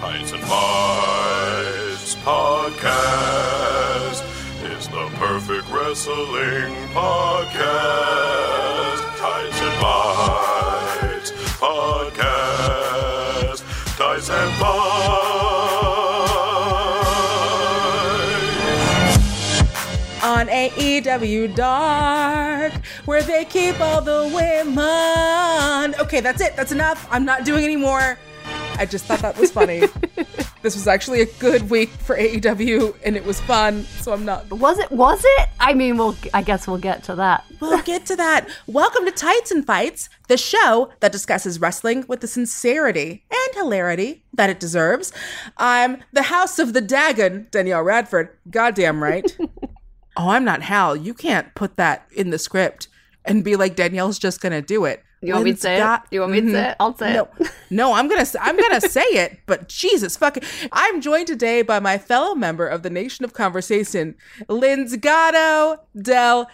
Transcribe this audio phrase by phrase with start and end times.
[0.00, 4.24] Tights and Fights podcast
[4.72, 9.00] is the perfect wrestling podcast.
[9.18, 13.60] Tights and Fights podcast.
[13.98, 14.80] Tights and Fights.
[20.22, 22.72] on AEW Dark,
[23.04, 25.94] where they keep all the women.
[26.00, 26.56] Okay, that's it.
[26.56, 27.06] That's enough.
[27.10, 28.16] I'm not doing any more.
[28.80, 29.80] I just thought that was funny.
[30.62, 33.84] this was actually a good week for AEW, and it was fun.
[34.00, 34.50] So I'm not.
[34.50, 34.90] Was it?
[34.90, 35.50] Was it?
[35.60, 36.16] I mean, we'll.
[36.32, 37.44] I guess we'll get to that.
[37.60, 38.48] We'll get to that.
[38.66, 44.24] Welcome to Tights and Fights, the show that discusses wrestling with the sincerity and hilarity
[44.32, 45.12] that it deserves.
[45.58, 48.30] I'm the House of the Dagon, Danielle Radford.
[48.48, 49.36] Goddamn right.
[50.16, 50.96] oh, I'm not Hal.
[50.96, 52.88] You can't put that in the script
[53.26, 55.04] and be like Danielle's just gonna do it.
[55.22, 56.14] You want me to say got- it?
[56.14, 56.76] You want me to say it?
[56.80, 57.50] I'll say no, it.
[57.70, 61.98] no, I'm gonna I'm gonna say it, but Jesus fucking I'm joined today by my
[61.98, 64.14] fellow member of the Nation of Conversation,
[64.48, 66.48] Linsgato del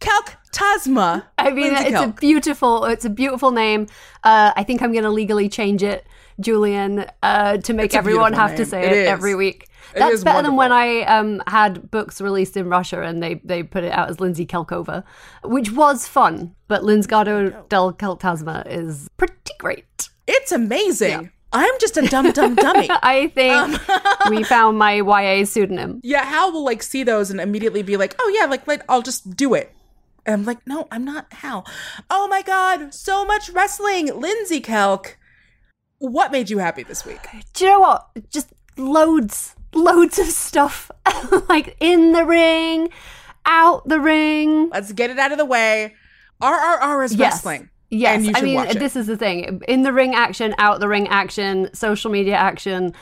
[0.00, 1.24] Calctasma.
[1.38, 2.84] I mean, Lindsay it's a beautiful.
[2.84, 3.86] It's a beautiful name.
[4.22, 6.06] Uh, I think I'm going to legally change it,
[6.40, 9.68] Julian, uh, to make everyone have to say It it, every week.
[9.94, 10.72] It That's is better than when.
[10.72, 14.46] I um, had books released in Russia and they, they put it out as Lindsay
[14.46, 15.04] Kelkova,
[15.44, 16.54] which was fun.
[16.68, 20.08] But Linsgato del Keltasma is pretty great.
[20.26, 21.30] It's amazing.
[21.52, 22.88] I'm just a dumb dumb dummy.
[23.02, 24.30] I think Um.
[24.30, 26.00] we found my YA pseudonym.
[26.02, 29.02] Yeah, Hal will like see those and immediately be like, "Oh yeah, like, like I'll
[29.02, 29.74] just do it."
[30.24, 31.66] And I'm like, "No, I'm not Hal."
[32.08, 35.16] Oh my god, so much wrestling, Lindsay Kelk.
[35.98, 37.20] What made you happy this week?
[37.52, 38.08] Do you know what?
[38.30, 40.90] Just loads, loads of stuff.
[41.48, 42.88] like in the ring,
[43.46, 44.68] out the ring.
[44.70, 45.94] Let's get it out of the way.
[46.40, 47.34] RRR is Yes.
[47.34, 47.68] wrestling.
[47.90, 50.88] Yes, and you I mean this is the thing: in the ring action, out the
[50.88, 52.94] ring action, social media action,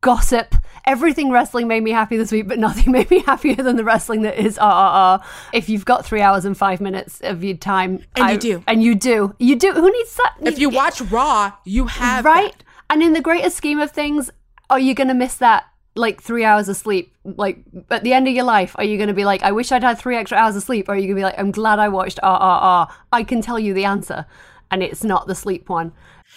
[0.00, 0.54] gossip.
[0.86, 4.22] Everything wrestling made me happy this week, but nothing made me happier than the wrestling
[4.22, 5.22] that is RRR.
[5.52, 8.64] If you've got three hours and five minutes of your time, And you do.
[8.68, 9.72] and you do, you do.
[9.72, 10.34] Who needs that?
[10.42, 12.52] If you watch Raw, you have right?
[12.56, 12.64] that.
[12.88, 14.30] And in the greater scheme of things,
[14.68, 15.64] are you going to miss that
[15.96, 17.14] like three hours of sleep?
[17.24, 17.58] Like
[17.90, 19.82] at the end of your life, are you going to be like, I wish I'd
[19.82, 20.88] had three extra hours of sleep?
[20.88, 22.90] Or are you going to be like, I'm glad I watched RRR?
[23.12, 24.26] I can tell you the answer.
[24.70, 25.92] And it's not the sleep one.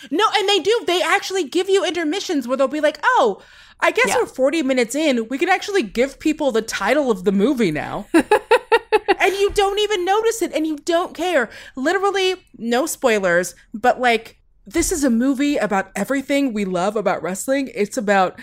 [0.09, 0.83] No, and they do.
[0.87, 3.41] They actually give you intermissions where they'll be like, "Oh,
[3.79, 4.17] I guess Yeah.
[4.21, 5.27] we're 40 minutes in.
[5.27, 10.03] We can actually give people the title of the movie now." and you don't even
[10.03, 11.49] notice it and you don't care.
[11.75, 17.69] Literally, no spoilers, but like this is a movie about everything we love about wrestling.
[17.75, 18.39] It's about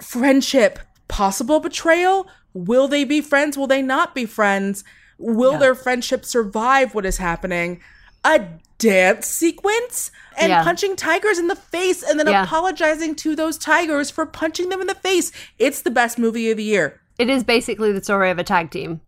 [0.00, 0.78] friendship,
[1.08, 2.28] possible betrayal.
[2.54, 3.56] Will they be friends?
[3.56, 4.84] Will they not be friends?
[5.18, 7.80] Will their friendship survive what is happening?
[8.24, 8.46] A
[8.78, 10.62] dance sequence and Yeah.
[10.62, 12.44] punching tigers in the face and then Yeah.
[12.44, 15.32] apologizing to those tigers for punching them in the face.
[15.58, 17.00] It's the best movie of the year.
[17.18, 19.00] It is basically the story of a tag team.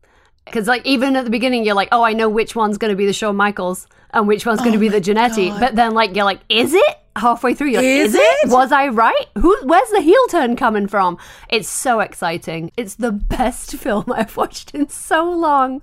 [0.45, 2.97] Because like even at the beginning, you're like, oh, I know which one's going to
[2.97, 5.59] be the Shawn Michaels and which one's going to be oh the Jannetty.
[5.61, 6.97] But then like you're like, is it?
[7.17, 8.39] Halfway through, you're like, Is is, it?
[8.45, 8.51] it?
[8.51, 9.27] Was I right?
[9.37, 9.57] Who?
[9.65, 11.19] Where's the heel turn coming from?
[11.49, 12.71] It's so exciting.
[12.77, 15.83] It's the best film I've watched in so long,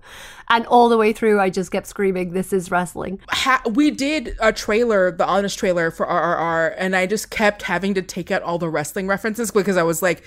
[0.49, 4.35] and all the way through, I just kept screaming, "This is wrestling." ha- we did
[4.39, 8.41] a trailer, the honest trailer for RRR, and I just kept having to take out
[8.41, 10.23] all the wrestling references because I was like,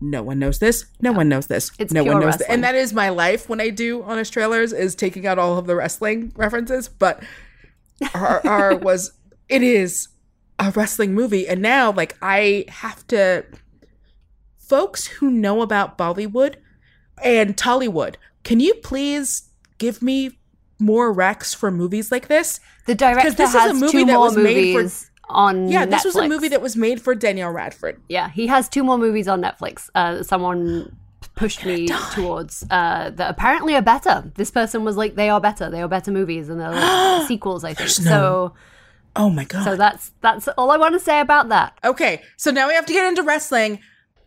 [0.00, 2.48] no one knows this, no one knows this, It's no one knows this.
[2.48, 5.66] And that is my life when I do honest trailers is taking out all of
[5.66, 6.88] the wrestling references.
[6.88, 7.22] But
[8.00, 9.12] RRR was,
[9.48, 10.08] it is
[10.58, 13.44] a wrestling movie, and now like I have to,
[14.56, 16.56] folks who know about Bollywood
[17.22, 19.48] and Tollywood, can you please
[19.78, 20.38] give me
[20.78, 22.60] more recs for movies like this?
[22.86, 25.68] The director this is a has movie two that more was made for- movies on.
[25.68, 28.00] Yeah, this was a movie that was made for Danielle Radford.
[28.08, 29.88] Yeah, he has two more movies on Netflix.
[29.94, 30.96] Uh, someone
[31.34, 34.30] pushed me towards uh, that apparently are better.
[34.34, 35.70] This person was like, they are better.
[35.70, 37.64] They are better movies, and they're like sequels.
[37.64, 38.52] I think so.
[39.14, 39.64] Oh my god.
[39.64, 41.78] So that's that's all I want to say about that.
[41.84, 43.78] okay, so now we have to get into wrestling.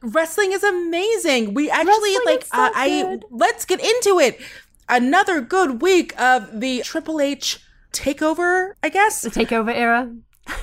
[0.02, 1.54] Wrestling is amazing.
[1.54, 4.40] We actually Wrestling like so uh, I let's get into it.
[4.88, 7.60] Another good week of the Triple H
[7.92, 9.22] takeover, I guess.
[9.22, 10.14] The takeover era.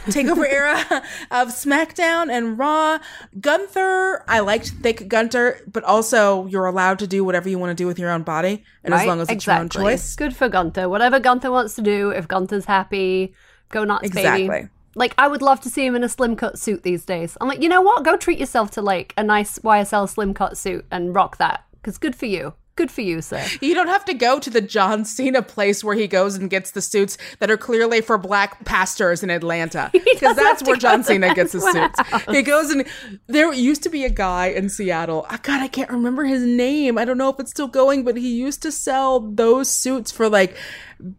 [0.07, 1.03] takeover era
[1.33, 3.01] of SmackDown and Raw.
[3.41, 7.75] Gunther, I liked Thick Gunther, but also you're allowed to do whatever you want to
[7.75, 9.83] do with your own body, and as long as it's exactly.
[9.83, 10.15] your own choice.
[10.15, 10.89] Good for Gunther.
[10.89, 12.11] Whatever Gunther wants to do.
[12.11, 13.35] If Gunther's happy,
[13.73, 14.49] go nuts, Exactly.
[14.49, 14.69] baby.
[14.95, 17.37] Like I would love to see him in a slim cut suit these days.
[17.41, 18.05] I'm like, you know what?
[18.05, 21.65] Go treat yourself to like a nice YSL slim cut suit and rock that.
[21.73, 22.55] Because good for you.
[22.75, 23.45] Good for you, sir.
[23.61, 26.71] You don't have to go to the John Cena place where he goes and gets
[26.71, 29.91] the suits that are clearly for black pastors in Atlanta.
[30.13, 31.99] Because that's where John Cena gets his suits.
[32.31, 32.87] He goes and
[33.27, 35.27] there used to be a guy in Seattle.
[35.29, 36.97] Oh, God, I can't remember his name.
[36.97, 40.29] I don't know if it's still going, but he used to sell those suits for
[40.29, 40.57] like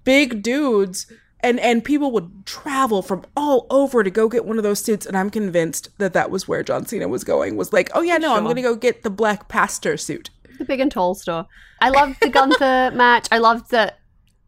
[0.03, 1.05] big dudes.
[1.43, 5.05] And, and people would travel from all over to go get one of those suits,
[5.05, 7.57] and I'm convinced that that was where John Cena was going.
[7.57, 10.29] Was like, oh yeah, no, I'm gonna go get the black pastor suit.
[10.57, 11.45] The big and tall store.
[11.81, 13.27] I loved the Gunther match.
[13.31, 13.99] I loved that.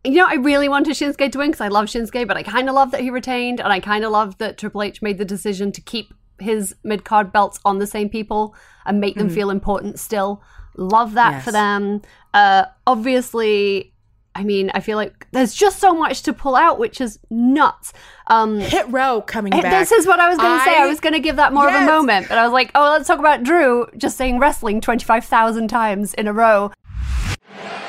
[0.05, 2.69] You know, I really wanted Shinsuke to win because I love Shinsuke, but I kind
[2.69, 5.25] of love that he retained, and I kind of love that Triple H made the
[5.25, 8.55] decision to keep his mid card belts on the same people
[8.85, 10.41] and make them feel important still.
[10.77, 11.43] Love that Yes.
[11.45, 12.01] for them.
[12.33, 13.93] Uh, obviously,
[14.37, 17.93] I mean, I feel like there's just so much to pull out, which is nuts.
[18.27, 19.71] Um, Hit row coming Eh, back.
[19.71, 20.75] This is what I was going to say.
[20.77, 22.69] I I- was going to give that more of a moment, but I was like,
[22.75, 26.71] oh, let's talk about Drew just saying wrestling 25,000 times in a row.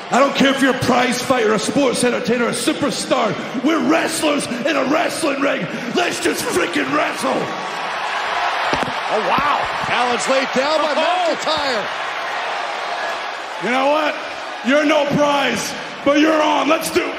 [0.09, 3.35] I don't care if you're a prize fighter, a sports entertainer, a superstar.
[3.65, 5.63] We're wrestlers in a wrestling ring.
[5.95, 7.35] Let's just freaking wrestle.
[9.09, 9.59] Oh, wow.
[9.89, 11.35] Allen's laid down by Oh.
[11.35, 11.83] McIntyre.
[13.65, 14.15] You know what?
[14.65, 15.73] You're no prize,
[16.07, 16.69] but you're on.
[16.69, 17.15] Let's do it.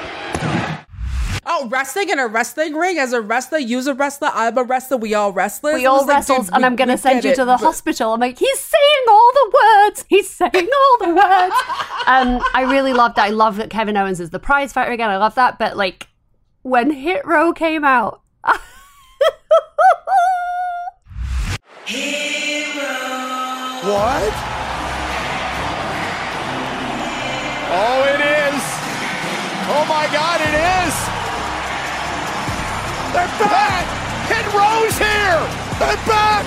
[1.44, 4.96] Oh, wrestling in a wrestling ring as a wrestler, use a wrestler, I'm a wrestler,
[4.96, 5.74] we all wrestlers.
[5.74, 8.14] We all It's like, and I'm going to send get you to the but- hospital.
[8.14, 10.04] I'm like, he's saying all the words.
[10.08, 11.54] He's saying all the words.
[12.06, 13.26] um, I really love that.
[13.26, 15.10] I love that Kevin Owens is the prize fighter again.
[15.10, 15.58] I love that.
[15.58, 16.08] But like,
[16.62, 18.22] when Hit Row came out,
[23.84, 24.32] What?
[27.70, 28.37] Oh, it is.
[29.70, 30.94] Oh, my God, it is.
[33.12, 33.84] They're back.
[34.28, 35.40] Hit Row's here.
[35.78, 36.44] They're back.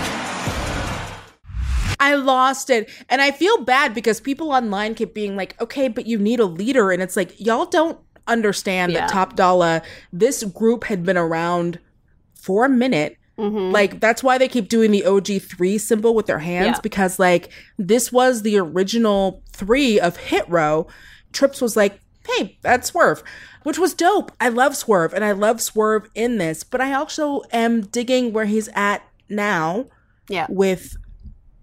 [2.00, 2.90] I lost it.
[3.10, 6.46] And I feel bad because people online keep being like, okay, but you need a
[6.46, 6.92] leader.
[6.92, 9.02] And it's like, y'all don't understand Yeah.
[9.02, 11.80] that Top Dolla, this group had been around
[12.34, 13.18] for a minute.
[13.38, 13.72] Mm-hmm.
[13.72, 16.82] Like, that's why they keep doing the OG3 symbol with their hands Yeah.
[16.82, 20.88] because, like, this was the original three of Hit Row.
[21.34, 23.24] Trips was like, hey, that's Swerve,
[23.64, 24.32] which was dope.
[24.40, 28.46] I love Swerve and I love Swerve in this, but I also am digging where
[28.46, 29.86] he's at now
[30.28, 30.96] yeah, with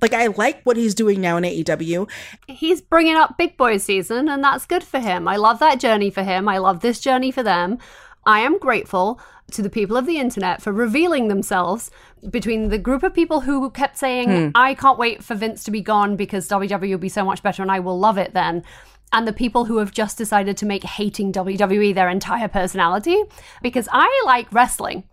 [0.01, 2.09] like I like what he's doing now in AEW.
[2.47, 5.27] he's bringing up Big Boy season, and that's good for him.
[5.27, 6.49] I love that journey for him.
[6.49, 7.79] I love this journey for them.
[8.25, 9.21] I am grateful
[9.53, 11.91] to the people of the internet for revealing themselves
[12.31, 14.51] between the group of people who kept saying, hmm.
[14.55, 17.63] I can't wait for Vince to be gone because WWE will be so much better
[17.63, 18.65] and I will love it then.
[19.13, 23.23] And the people who have just decided to make hating WWE their entire personality
[23.63, 25.05] because I like wrestling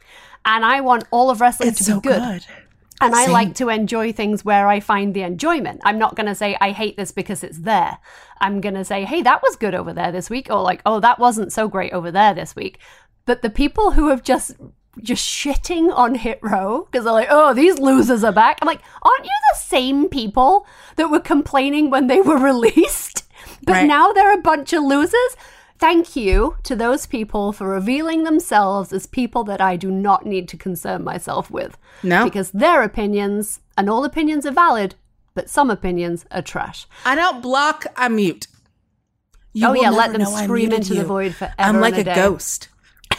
[0.44, 2.46] and I want all of wrestling to be good.
[3.02, 5.82] And I like to enjoy things where I find the enjoyment.
[5.84, 7.98] I'm not going to say I hate this because it's there.
[8.40, 11.00] I'm going to say, hey, that was good over there this week, or like, oh,
[11.02, 12.80] that wasn't so great over there this week.
[13.26, 14.56] But the people who have just
[15.02, 18.60] just shitting on Hit Row because they're like, oh, these losers are back.
[18.62, 20.66] I'm like, aren't you the same people
[20.96, 23.25] that were complaining when they were released?
[23.63, 23.88] But Right.
[23.88, 25.36] now they're a bunch of losers.
[25.78, 30.48] Thank you to those people for revealing themselves as people that I do not need
[30.50, 31.78] to concern myself with.
[32.02, 32.24] No.
[32.24, 34.96] Because their opinions, and all opinions are valid,
[35.34, 36.88] but some opinions are trash.
[37.06, 38.48] I don't block, I mute.
[39.52, 42.69] You Oh, yeah, let them scream into the void forever I'm like a a ghost.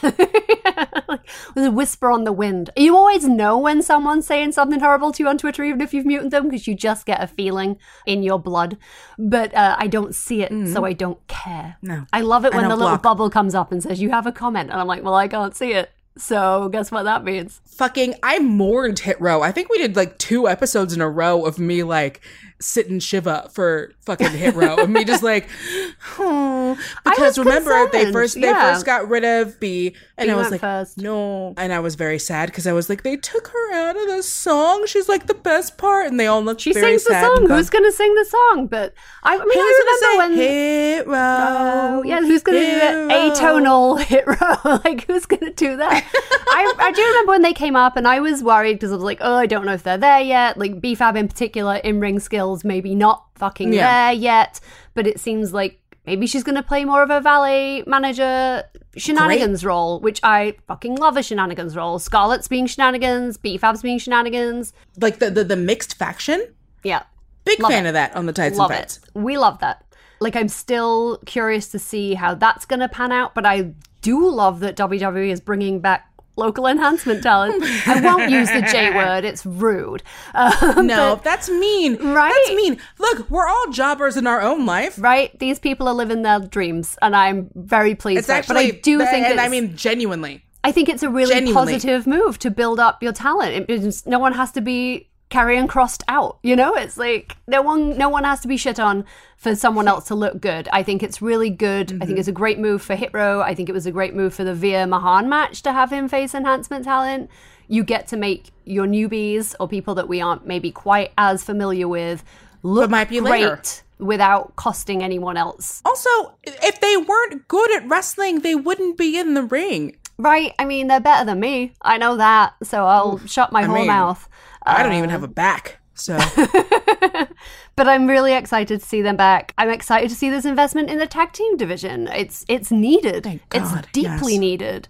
[1.54, 2.70] With a whisper on the wind.
[2.76, 6.06] You always know when someone's saying something horrible to you on Twitter, even if you've
[6.06, 8.76] muted them, because you just get a feeling in your blood.
[9.18, 11.76] But uh, I don't see it, so I don't care.
[11.82, 14.26] No, I love it when the don't little bubble comes up and says, You have
[14.26, 14.70] a comment.
[14.70, 15.90] And I'm like, Well, I can't see it.
[16.18, 17.60] So guess what that means?
[17.66, 19.42] Fucking, I mourned Hit Row.
[19.42, 22.22] I think we did like two episodes in a row of me like
[22.60, 24.76] sitting Shiva for fucking Hit Row.
[24.76, 25.48] and me just like,
[26.18, 26.78] oh.
[27.04, 28.72] Because remember, they concerned, first they yeah.
[28.72, 29.94] first got rid of B.
[30.16, 30.98] And B I was like, first.
[30.98, 31.54] no.
[31.56, 34.22] And I was very sad because I was like, they took her out of the
[34.22, 34.86] song.
[34.86, 36.06] She's like the best part.
[36.06, 37.48] And they all looked She very sings the song.
[37.48, 38.66] Who's going to sing the song?
[38.68, 40.36] But I, I mean, Who's I remember gonna when.
[40.36, 41.16] Hit Row?
[41.16, 43.30] Oh, yeah, who's going to do the Row?
[43.30, 44.80] atonal hit row?
[44.84, 46.04] like, who's going to do that?
[46.48, 49.04] I, I do remember when they came up, and I was worried because I was
[49.04, 50.56] like, oh, I don't know if they're there yet.
[50.58, 52.20] Like, BFAB in particular, in ring
[52.64, 54.10] maybe not fucking Yeah.
[54.10, 54.60] there yet.
[54.94, 58.62] But it seems like maybe she's going to play more of a valet manager
[58.96, 61.98] shenanigans role, which I fucking love a shenanigans role.
[61.98, 64.72] Scarlett's being shenanigans, BFAB's being shenanigans.
[65.00, 66.46] Like the, the, the mixed faction?
[66.82, 67.02] Yeah.
[67.44, 67.90] Big Love fan it.
[67.90, 68.96] of that on the Tides love and Fights.
[68.98, 69.18] it.
[69.18, 69.84] We love that.
[70.18, 74.28] Like, I'm still curious to see how that's going to pan out, but I do
[74.30, 77.62] love that WWE is bringing back local enhancement talent.
[77.86, 80.02] I won't use the J word; it's rude.
[80.34, 81.96] Um, No, but- that's mean.
[82.12, 82.32] Right?
[82.46, 82.78] That's mean.
[82.98, 84.96] Look, we're all jobbers in our own life.
[84.98, 85.36] right?
[85.38, 88.18] These people are living their dreams, and I'm very pleased.
[88.18, 88.46] It's for it.
[88.48, 90.44] but I do and think, I mean, genuinely.
[90.64, 91.72] I think it's a really Genuinely.
[91.74, 93.70] positive move to build up your talent.
[93.70, 96.38] It- no one has to be carrying crossed out.
[96.42, 99.04] You know, it's like no one, no one has to be shit on
[99.36, 100.68] for someone else to look good.
[100.72, 101.90] I think it's really good.
[101.90, 102.06] I Mm-hmm.
[102.06, 103.40] think it's a great move for Hit Row.
[103.42, 106.08] I think it was a great move for the Veer Mahaan match to have him
[106.08, 107.30] face enhancement talent.
[107.68, 111.88] You get to make your newbies or people that we aren't maybe quite as familiar
[111.88, 112.22] with
[112.62, 113.60] look might be great later.
[113.98, 115.82] without costing anyone else.
[115.84, 116.08] Also,
[116.44, 119.96] if they weren't good at wrestling, they wouldn't be in the ring.
[120.18, 120.54] Right?
[120.58, 121.72] I mean, they're better than me.
[121.82, 123.26] I know that, so I'll hmm.
[123.26, 124.28] shut my whole mean, mouth.
[124.62, 125.78] I don't even have um, a back.
[125.94, 126.18] So
[127.76, 129.52] But I'm really excited to see them back.
[129.58, 132.08] I'm excited to see this investment in the tag team division.
[132.08, 133.24] It's it's needed.
[133.24, 134.40] God, it's deeply yes.
[134.40, 134.88] needed.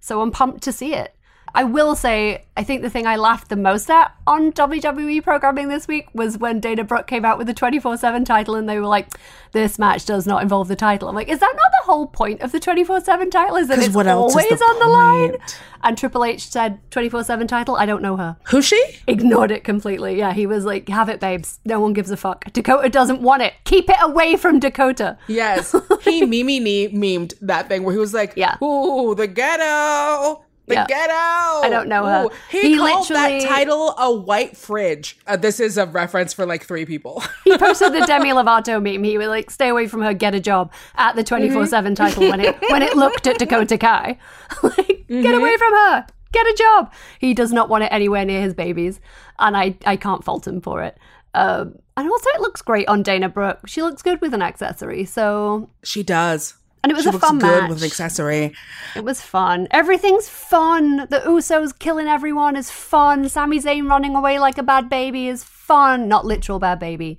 [0.00, 1.14] So I'm pumped to see it.
[1.54, 5.68] I will say, I think the thing I laughed the most at on WWE programming
[5.68, 8.78] this week was when Dana Brooke came out with the 24 7 title and they
[8.80, 9.08] were like,
[9.52, 11.08] this match does not involve the title.
[11.08, 13.56] I'm like, is that not the whole point of the 24 7 title?
[13.56, 15.36] Is that 'Cause it's what else is always the on the line?
[15.84, 17.76] And Triple H said 24 7 title.
[17.76, 18.82] I don't know her who's she?
[19.06, 20.16] ignored it completely.
[20.16, 21.58] Yeah, he was like, "Have it, babes.
[21.66, 22.50] No one gives a fuck.
[22.52, 23.52] Dakota doesn't want it.
[23.64, 28.14] Keep it away from Dakota." Yes, he mimi me memed that thing where he was
[28.14, 28.56] like, Yeah.
[28.62, 30.86] ooh, the ghetto." The Yeah.
[30.86, 31.12] ghetto.
[31.12, 32.28] I don't know her.
[32.50, 35.18] He, He called literally- that title a white fridge.
[35.26, 37.22] Uh, this is a reference for like three people.
[37.44, 39.02] He posted the Demi Lovato meme.
[39.04, 40.14] He was like, "Stay away from her.
[40.14, 43.38] Get a job." At the twenty four seven title when it when it looked at
[43.38, 44.18] Dakota Kai,
[44.62, 46.06] like, get away from her.
[46.32, 46.92] Get a job.
[47.18, 49.00] He does not want it anywhere near his babies,
[49.38, 50.96] and I I can't fault him for it.
[51.34, 53.66] Um, and also, it looks great on Dana Brooke.
[53.66, 55.04] She looks good with an accessory.
[55.04, 56.54] So, she does.
[56.82, 57.68] And it was she a looks fun good match.
[57.70, 58.54] with an accessory.
[58.96, 59.68] It was fun.
[59.70, 61.06] Everything's fun.
[61.10, 63.28] The Usos killing everyone is fun.
[63.28, 66.08] Sami Zayn running away like a bad baby is fun.
[66.08, 67.18] Not literal bad baby.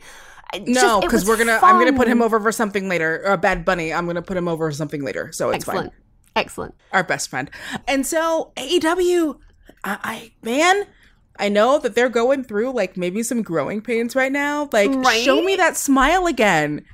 [0.53, 1.59] It's No, because we're gonna.
[1.63, 3.23] I'm gonna put him over for something later.
[3.25, 3.91] Or a Bad Bunny.
[3.91, 5.31] I'm gonna put him over for something later.
[5.31, 5.91] So it's Excellent.
[5.93, 5.99] fine.
[6.35, 6.75] Excellent.
[6.91, 7.49] Our best friend.
[7.87, 9.39] And so AEW,
[9.83, 10.85] I, I man,
[11.39, 14.69] I know that they're going through like maybe some growing pains right now.
[14.71, 15.23] Like, Right?
[15.23, 16.85] show me that smile again.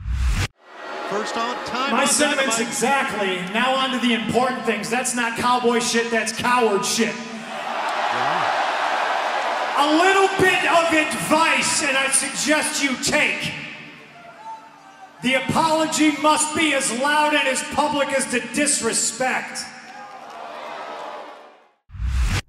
[1.10, 1.92] First on time.
[1.92, 2.74] My on sentiments Dynamite.
[2.74, 3.54] exactly.
[3.54, 4.92] Now on to the important things.
[4.92, 7.16] That's not cowboy shit, that's coward shit.
[9.78, 13.54] A little bit of advice, and I suggest you take.
[15.24, 19.66] The apology must be as loud and as public as the disrespect.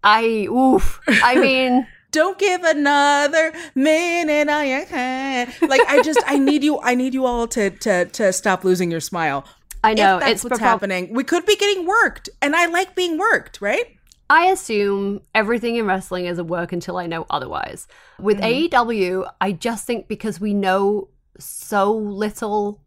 [0.05, 1.00] I oof.
[1.09, 5.52] I mean, Don't give another minute on your hand.
[5.62, 6.81] Like I just, I need you.
[6.81, 9.45] I need you all to to to stop losing your smile.
[9.83, 11.14] I know if that's it's what's prob- happening.
[11.14, 13.97] We could be getting worked, and I like being worked, right?
[14.29, 17.88] I assume everything in wrestling is a work until I know otherwise.
[18.21, 18.76] With Mm-hmm.
[18.76, 22.81] AEW, I just think because we know so little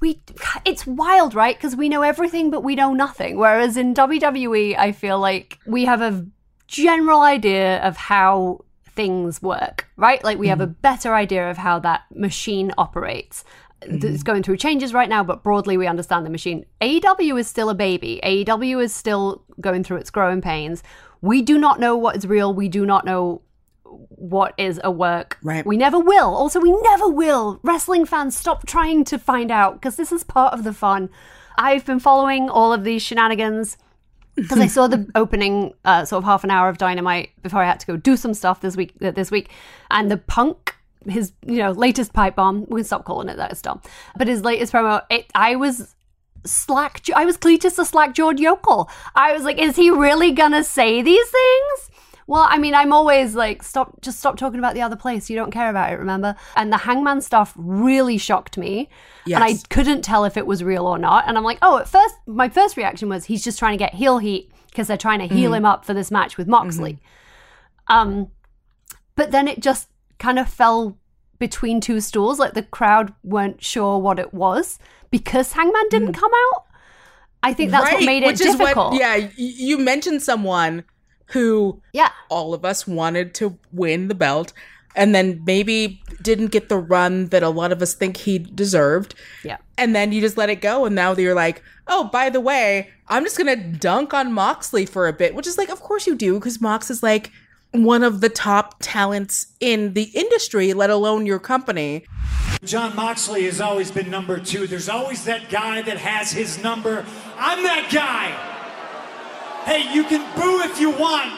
[0.00, 0.20] we
[0.64, 1.56] it's wild, right?
[1.56, 3.38] Because we know everything but we know nothing.
[3.38, 6.26] Whereas in WWE, I feel like we have a
[6.72, 10.24] general idea of how things work, right?
[10.24, 10.80] Like we have a mm-hmm.
[10.80, 13.44] better idea of how that machine operates.
[13.82, 14.22] It's mm-hmm.
[14.22, 16.64] going through changes right now, but broadly we understand the machine.
[16.80, 18.20] AEW is still a baby.
[18.24, 20.82] AEW is still going through its growing pains.
[21.20, 22.54] We do not know what is real.
[22.54, 23.42] We do not know
[23.84, 25.36] what is a work.
[25.42, 25.66] Right.
[25.66, 26.34] We never will.
[26.34, 27.60] Also, we never will.
[27.62, 31.10] Wrestling fans, stop trying to find out because this is part of the fun.
[31.58, 33.76] I've been following all of these shenanigans
[34.34, 37.66] because I saw the opening uh, sort of half an hour of Dynamite before I
[37.66, 38.94] had to go do some stuff this week.
[39.02, 39.50] Uh, this week,
[39.90, 40.74] and the Punk,
[41.06, 42.66] his you know latest pipe bomb.
[42.68, 43.52] We can stop calling it that.
[43.52, 43.80] It's dumb.
[44.16, 45.94] But his latest promo, it, I was
[46.44, 47.02] slack.
[47.14, 48.90] I was Cletus the slack jawed yokel.
[49.14, 51.90] I was like, is he really gonna say these things?
[52.26, 55.28] Well, I mean, I'm always like, stop, just stop talking about the other place.
[55.28, 56.36] You don't care about it, remember?
[56.56, 58.88] And the hangman stuff really shocked me.
[59.26, 61.24] And I couldn't tell if it was real or not.
[61.26, 63.94] And I'm like, oh, at first, my first reaction was he's just trying to get
[63.94, 65.58] heel heat because they're trying to heal mm.
[65.58, 66.94] him up for this match with Moxley.
[67.90, 67.92] Mm-hmm.
[67.94, 68.30] Um,
[69.16, 69.88] but then it just
[70.18, 70.96] kind of fell
[71.38, 72.38] between two stools.
[72.38, 74.78] Like the crowd weren't sure what it was
[75.10, 76.20] because Hangman didn't mm.
[76.20, 76.66] come out.
[77.42, 78.92] I think that's what made it difficult.
[78.92, 80.84] what, yeah, you mentioned someone
[81.32, 82.10] who yeah.
[82.28, 84.52] all of us wanted to win the belt
[84.94, 89.14] and then maybe didn't get the run that a lot of us think he deserved.
[89.42, 89.56] Yeah.
[89.78, 90.84] And then you just let it go.
[90.84, 94.86] And now you're like, oh, by the way, I'm just going to dunk on Moxley
[94.86, 97.30] for a bit, which is like, of course you do, because Mox is like
[97.72, 102.04] one of the top talents in the industry, let alone your company.
[102.62, 104.66] John Moxley has always been number two.
[104.66, 107.04] There's always that guy that has his number.
[107.36, 108.51] I'm that guy.
[109.64, 111.32] Hey, you can boo if you want,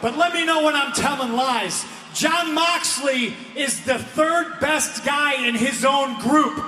[0.00, 1.84] but let me know when I'm telling lies.
[2.14, 6.58] John Moxley is the third best guy in his own group.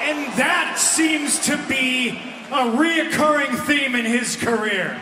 [0.00, 5.00] And that seems to be a reoccurring theme in his career.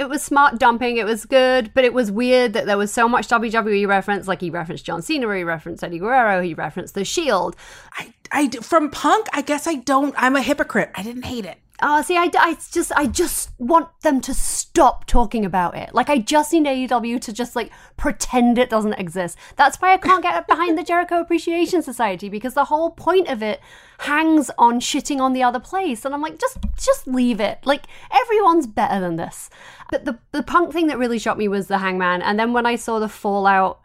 [0.00, 0.96] It was smart dumping.
[0.96, 4.26] It was good, but it was weird that there was so much WWE reference.
[4.26, 7.54] Like he referenced John Cena, he referenced Eddie Guerrero, he referenced The Shield.
[7.92, 10.14] I, I from Punk, I guess I don't.
[10.16, 10.90] I'm a hypocrite.
[10.94, 11.58] I didn't hate it.
[11.82, 15.94] Oh, see, I, I just, I just want them to stop talking about it.
[15.94, 19.36] Like, I just need AEW to just like pretend it doesn't exist.
[19.56, 23.42] That's why I can't get behind the Jericho Appreciation Society because the whole point of
[23.42, 23.60] it
[23.98, 27.58] hangs on shitting on the other place, and I'm like, just, just leave it.
[27.64, 29.50] Like, everyone's better than this.
[29.90, 32.66] But the the punk thing that really shocked me was the Hangman, and then when
[32.66, 33.80] I saw the fallout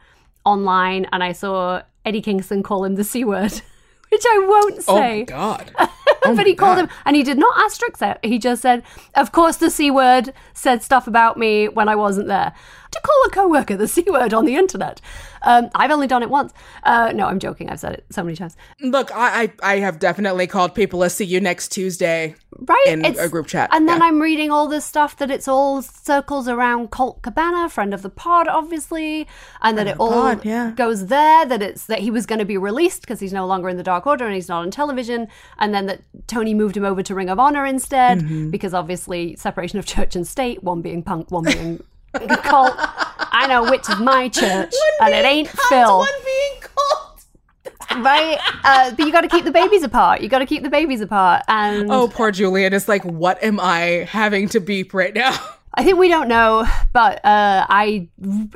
[0.45, 3.51] online and I saw Eddie Kingston call him the c word.
[4.09, 5.21] Which I won't oh say.
[5.21, 5.71] Oh God.
[6.25, 8.19] Oh but he called him, and he did not asterisk it.
[8.23, 8.83] He just said,
[9.15, 12.53] "Of course, the c word said stuff about me when I wasn't there."
[12.95, 15.01] To call a coworker the c word on the internet,
[15.43, 16.53] um, I've only done it once.
[16.83, 17.69] Uh, no, I'm joking.
[17.69, 18.55] I've said it so many times.
[18.81, 23.03] Look, I, I I have definitely called people a see you next Tuesday Right in
[23.05, 23.69] a group chat.
[23.73, 24.05] and then Yeah.
[24.05, 28.09] I'm reading all this stuff that it's all circles around Colt Cabana, friend of the
[28.09, 29.27] pod, obviously,
[29.61, 30.71] and that it all pod, yeah.
[30.71, 31.45] goes there.
[31.45, 33.83] That it's that he was going to be released because he's no longer in the
[33.83, 35.27] Dark Order and he's not on television,
[35.59, 38.51] and then that Tony moved him over to Ring of Honor instead Mm-hmm.
[38.51, 41.83] because obviously separation of church and state, one being Punk, one being
[42.43, 42.73] Colt.
[42.77, 48.03] I know which is my church, and it ain't Phil One being called.
[48.05, 48.37] right?
[48.63, 50.21] Uh, but you got to keep the babies apart.
[50.21, 51.43] You got to keep the babies apart.
[51.47, 55.37] And Oh, poor Julian is like, what am I having to beep right now?
[55.77, 58.07] I think we don't know, but uh, I,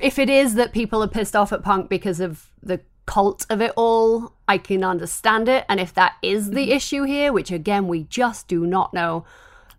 [0.01, 3.59] if it is that people are pissed off at Punk because of the Colt of
[3.61, 5.65] it all, I can understand it.
[5.67, 9.25] And if that is the issue here, which again we just do not know,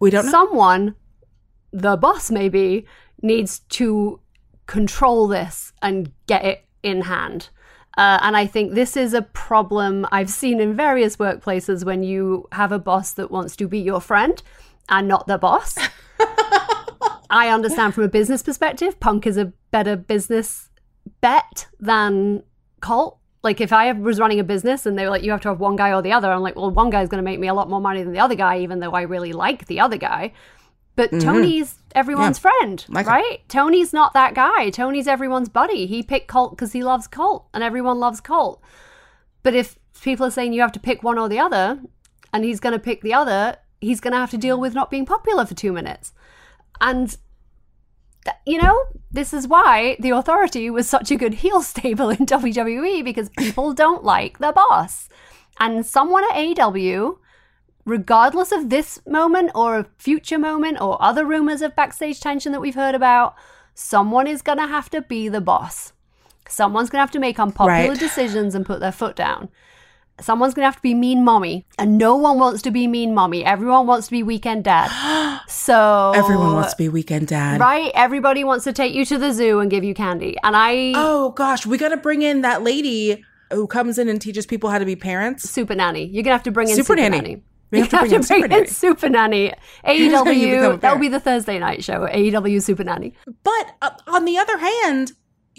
[0.00, 0.30] We don't know.
[0.30, 0.96] someone,
[1.72, 2.87] the boss maybe,
[3.22, 4.20] needs to
[4.66, 7.50] control this and get it in hand.
[7.98, 12.48] Uh, and I think this is a problem I've seen in various workplaces when you
[12.52, 14.40] have a boss that wants to be your friend
[14.88, 15.76] and not the boss.
[17.30, 20.68] I understand from a business perspective, Punk is a better business
[21.20, 22.42] bet than
[22.80, 23.18] Colt.
[23.42, 25.61] Like if I was running a business and they were like, you have to have
[25.61, 27.54] one guy or the other, I'm like, well, one guy's going to make me a
[27.54, 30.33] lot more money than the other guy, even though I really like the other guy.
[30.96, 31.20] But mm-hmm.
[31.20, 33.12] Tony's everyone's friend, Like him.
[33.12, 33.38] right?
[33.48, 34.70] Tony's not that guy.
[34.70, 35.87] Tony's everyone's buddy.
[35.87, 38.62] He picked Colt because he loves Colt, and everyone loves Colt.
[39.42, 41.81] But if people are saying you have to pick one or the other,
[42.33, 44.90] and he's going to pick the other, he's going to have to deal with not
[44.90, 46.12] being popular for two minutes.
[46.81, 47.16] And,
[48.24, 48.79] th- you know,
[49.11, 53.72] this is why the authority was such a good heel stable in WWE because people
[53.72, 55.09] don't like their boss.
[55.59, 57.18] And someone at AEW,
[57.90, 62.61] regardless of this moment or a future moment or other rumors of backstage tension that
[62.61, 63.35] we've heard about,
[63.74, 65.92] someone is going to have to be the boss.
[66.48, 67.98] Someone's going to have to make unpopular Right.
[67.98, 69.48] decisions and put their foot down.
[70.20, 71.66] Someone's going to have to be mean mommy.
[71.79, 73.44] And no one wants to be mean mommy.
[73.44, 74.90] Everyone wants to be weekend dad.
[75.48, 76.12] So.
[76.14, 77.59] Everyone wants to be weekend dad.
[77.59, 77.90] Right?
[77.94, 80.37] Everybody wants to take you to the zoo and give you candy.
[80.44, 80.92] And I.
[80.94, 84.70] Oh gosh, we got to bring in that lady who comes in and teaches people
[84.70, 85.48] how to be parents.
[85.50, 86.05] Super Nanny.
[86.07, 87.16] You're gonna have to bring in Super Super, Nanny.
[87.20, 87.42] Nanny.
[87.70, 89.48] We You have to bring in Super Nanny.
[89.48, 89.54] Nanny.
[89.85, 90.80] Here's how you become a AEW.
[90.80, 92.06] That'll be the Thursday night show.
[92.06, 93.14] AEW Super Nanny.
[93.44, 95.12] But uh, on the other hand,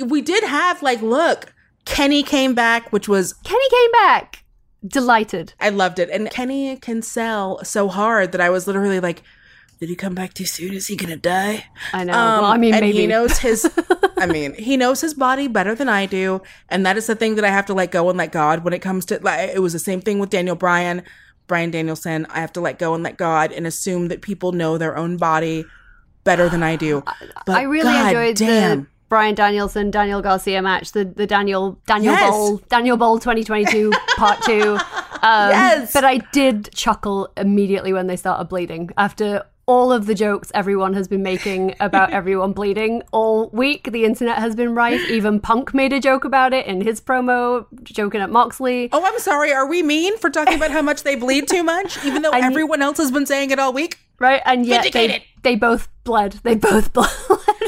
[0.05, 1.53] we did have like, look,
[1.85, 4.43] Kenny came back, which was Kenny came back.
[4.85, 5.53] Delighted.
[5.59, 9.21] I loved it, and Kenny can sell so hard that I was literally like,
[9.79, 10.73] did he come back too soon?
[10.73, 11.65] Is he gonna die?
[11.93, 12.13] I know.
[12.13, 13.71] well, I mean, Um, and maybe he knows his.
[14.17, 17.35] I mean, he knows his body better than I do, and that is the thing
[17.35, 19.19] that I have to let go and let God when it comes to.
[19.21, 21.03] Like, it was the same thing with Daniel Bryan,
[21.51, 22.25] Bryan Danielson.
[22.29, 25.17] I have to let go and let God and assume that people know their own
[25.17, 25.65] body
[26.23, 27.03] better than I do.
[27.45, 28.79] But I really God enjoyed damn.
[28.81, 30.93] the Bryan Danielson Daniel Garcia match.
[30.93, 32.29] The the Daniel Daniel Yes.
[32.31, 34.77] Bowl Daniel Bowl 2022 part two.
[35.21, 35.91] Um, Yes.
[35.91, 39.43] But I did chuckle immediately when they started bleeding after.
[39.71, 44.37] All of the jokes everyone has been making about everyone bleeding all week, the internet
[44.37, 44.99] has been rife.
[45.09, 48.89] Even Punk made a joke about it in his promo, joking at Moxley.
[48.91, 49.53] Oh, I'm sorry.
[49.53, 52.43] Are we mean for talking about how much they bleed too much, even though mean-
[52.43, 53.97] everyone else has been saying it all week?
[54.19, 56.33] Right, and yet they, they both bled.
[56.43, 57.09] They both bled.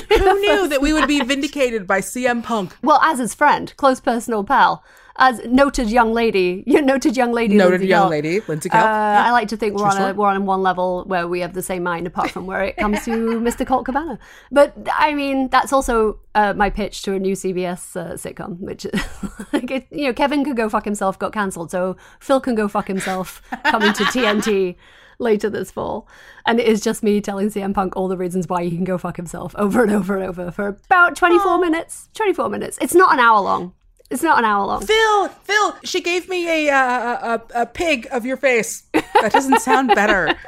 [0.09, 2.75] Who knew that we would be vindicated by CM Punk?
[2.83, 4.83] well, as his friend, close personal pal.
[5.17, 9.25] As noted young lady, your noted young lady, Noted Lindsay young lady, Lindsay Uh, Yeah.
[9.27, 10.13] I like to think we're True on a, story.
[10.13, 13.03] we're on one level where we have the same mind, apart from where it comes
[13.05, 13.11] to
[13.47, 13.65] Mr.
[13.65, 14.17] Colt Cabana.
[14.51, 18.85] But I mean, that's also uh, my pitch to a new CBS uh, sitcom, which
[19.53, 22.67] like it, you know, Kevin could go fuck himself, got cancelled, so Phil can go
[22.67, 24.75] fuck himself, coming to TNT
[25.19, 26.07] later this fall.
[26.45, 28.97] And it is just me telling CM Punk all the reasons why he can go
[28.97, 32.09] fuck himself over and over and over for about 24 minutes.
[32.15, 32.77] 24 minutes.
[32.81, 33.73] It's not an hour long.
[34.13, 34.85] It's not an hour long.
[34.85, 38.83] Phil, Phil, she gave me a, uh, a a pig of your face.
[38.93, 40.35] That doesn't sound better.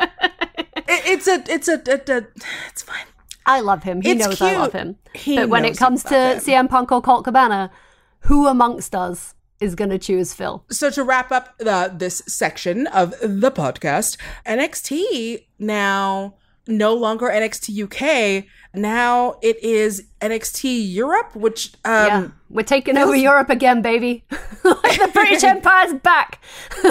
[0.88, 2.28] It, it's a, it's a, a, a,
[2.69, 3.06] it's fine.
[3.47, 4.01] I love him.
[4.01, 4.97] He It's knows I love him.
[5.15, 6.38] He but when it comes to him.
[6.38, 7.71] CM Punk or Colt Cabana,
[8.19, 10.63] who amongst us is going to choose Phil?
[10.69, 16.36] So to wrap up the, this section of the podcast, NXT now
[16.67, 18.45] no longer NXT UK.
[18.73, 24.24] Now it is NXT Europe, which um, yeah, we're taking over Europe again, baby.
[24.30, 26.41] the British Empire's back.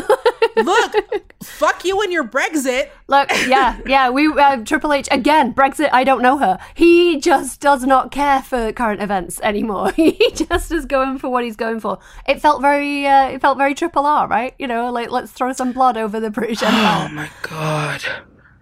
[0.57, 2.91] look, fuck you and your Brexit.
[3.09, 4.11] Look, yeah, yeah.
[4.11, 5.55] We uh, Triple H again.
[5.55, 5.89] Brexit.
[5.91, 6.59] I don't know her.
[6.75, 9.93] He just does not care for current events anymore.
[9.93, 11.99] he just is going for what he's going for.
[12.29, 13.07] It felt very.
[13.07, 14.55] Uh, it felt very Triple R, right?
[14.59, 17.09] You know, like let's throw some blood over the British Empire.
[17.11, 18.05] Oh my god.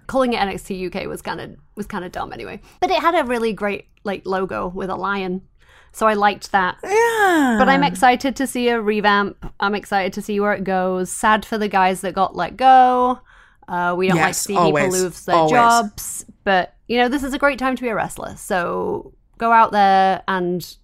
[0.07, 2.61] calling it NXT UK was kind of was kind of dumb anyway.
[2.81, 5.43] But it had a really great like logo with a lion.
[5.93, 6.79] So I liked that.
[6.83, 7.57] Yeah.
[7.59, 9.53] But I'm excited to see a revamp.
[9.61, 11.11] I'm excited to see where it goes.
[11.11, 13.21] Sad for the guys that got let go.
[13.69, 15.53] Uh, we don't like Yes, to see always, people lose their always.
[15.53, 16.27] jobs.
[16.45, 18.35] But, you know, this is a great time to be a wrestler.
[18.37, 20.77] So go out there and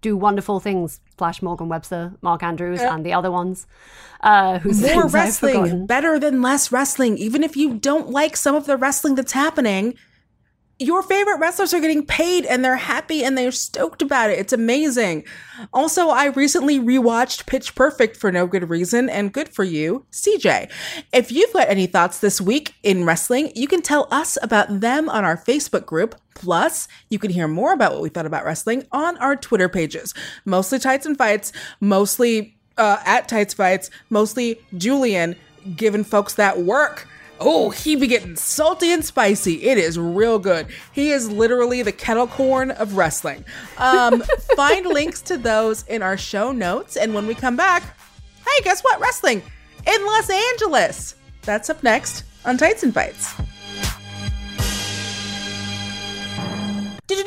[0.00, 1.00] do wonderful things.
[1.16, 3.66] Flash Morgan Webster, Mark Andrews, and the other ones.
[4.20, 7.16] Uh, whose More wrestling, better than less wrestling.
[7.16, 9.94] Even if you don't like some of the wrestling that's happening,
[10.78, 14.38] your favorite wrestlers are getting paid and they're happy and they're stoked about it.
[14.38, 15.24] It's amazing.
[15.72, 20.70] Also, I recently rewatched Pitch Perfect for no good reason, and good for you, CJ.
[21.14, 25.08] If you've got any thoughts this week in wrestling, you can tell us about them
[25.08, 26.14] on our Facebook group.
[26.34, 30.12] Plus, you can hear more about what we thought about wrestling on our Twitter pages.
[30.44, 35.36] Mostly Tights and Fights, mostly uh, at Tights Fights, mostly Julian
[35.74, 37.08] giving folks that work.
[37.38, 39.62] Oh, he be getting salty and spicy.
[39.64, 40.68] It is real good.
[40.92, 43.44] He is literally the kettle corn of wrestling.
[43.78, 44.22] Um,
[44.56, 46.96] find links to those in our show notes.
[46.96, 47.82] And when we come back,
[48.44, 49.00] hey, guess what?
[49.00, 49.42] Wrestling
[49.86, 51.16] in Los Angeles.
[51.42, 53.34] That's up next on Tights and Fights.
[57.08, 57.24] We've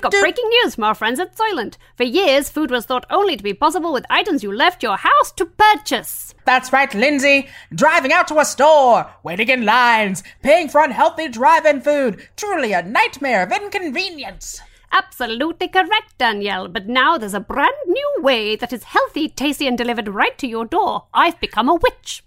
[0.00, 1.76] got breaking news from our friends at Soylent.
[1.96, 5.30] For years, food was thought only to be possible with items you left your house
[5.36, 6.34] to purchase.
[6.44, 7.46] That's right, Lindsay.
[7.72, 12.26] Driving out to a store, waiting in lines, paying for unhealthy drive-in food.
[12.36, 14.60] Truly a nightmare of inconvenience.
[14.90, 16.66] Absolutely correct, Danielle.
[16.66, 20.48] But now there's a brand new way that is healthy, tasty, and delivered right to
[20.48, 21.04] your door.
[21.14, 22.24] I've become a witch.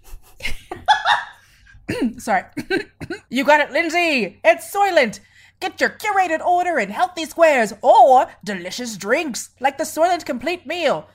[2.18, 2.44] Sorry.
[3.28, 4.40] you got it, Lindsay.
[4.44, 5.20] It's Soylent.
[5.60, 11.08] Get your curated order in healthy squares or delicious drinks like the Soylent Complete Meal.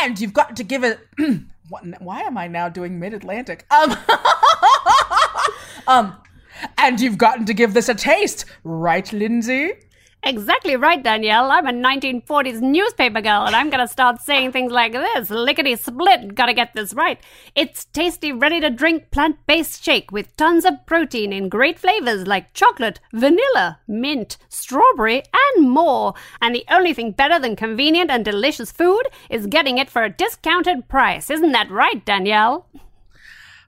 [0.00, 1.00] And you've got to give it.
[1.68, 3.66] what, why am I now doing Mid Atlantic?
[3.70, 3.96] Um,
[5.86, 6.16] um,
[6.76, 9.74] and you've gotten to give this a taste, right, Lindsay?
[10.24, 11.50] Exactly right, Danielle.
[11.50, 16.34] I'm a 1940s newspaper girl, and I'm gonna start saying things like this lickety split,
[16.34, 17.20] gotta get this right.
[17.54, 22.26] It's tasty, ready to drink plant based shake with tons of protein in great flavors
[22.26, 25.22] like chocolate, vanilla, mint, strawberry,
[25.56, 26.14] and more.
[26.42, 30.10] And the only thing better than convenient and delicious food is getting it for a
[30.10, 31.30] discounted price.
[31.30, 32.66] Isn't that right, Danielle?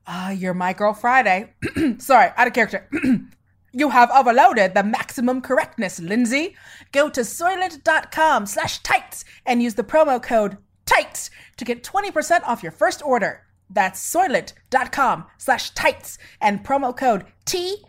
[0.07, 1.55] Ah, you're my girl Friday.
[1.99, 2.89] Sorry, out of character.
[3.73, 6.57] you have overloaded the maximum correctness, Lindsay.
[6.93, 12.63] Go to soylent.com slash tights and use the promo code TIGHTS to get 20% off
[12.63, 13.47] your first order.
[13.69, 17.83] That's soylent.com slash tights and promo code T-I-G-H-T-S.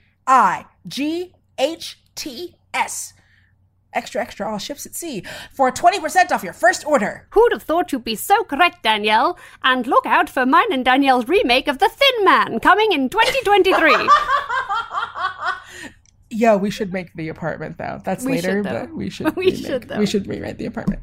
[3.93, 7.27] Extra, extra, all ships at sea for 20% off your first order.
[7.31, 9.37] Who'd have thought you'd be so correct, Danielle?
[9.63, 14.09] And look out for mine and Danielle's remake of The Thin Man coming in 2023.
[16.29, 17.99] yeah, we should make the apartment though.
[18.03, 18.79] That's We later, should, though.
[18.85, 19.35] but we should.
[19.35, 19.97] We remake- should, though.
[19.99, 21.01] We should rewrite the apartment.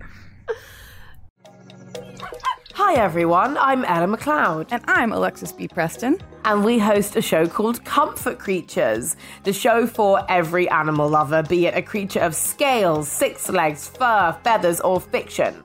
[2.79, 5.67] Hi everyone, I'm Ella McLeod, And I'm Alexis B.
[5.67, 6.17] Preston.
[6.45, 11.67] and we host a show called Comfort Creatures, the show for every animal lover, be
[11.67, 15.65] it a creature of scales, six legs, fur, feathers, or fiction.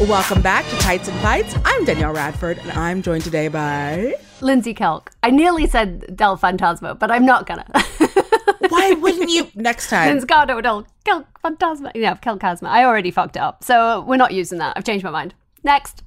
[0.00, 1.56] Welcome back to Tights and Fights.
[1.64, 4.14] I'm Danielle Radford, and I'm joined today by.
[4.40, 5.08] Lindsay Kelk.
[5.24, 7.66] I nearly said Del Fantasma, but I'm not gonna.
[8.68, 10.16] Why wouldn't you next time?
[10.16, 11.90] Linsgardo Del Kelk Fantasma.
[11.96, 12.68] Yeah, Kelk Casma.
[12.68, 14.74] I already fucked it up, so we're not using that.
[14.76, 15.34] I've changed my mind.
[15.64, 16.04] Next.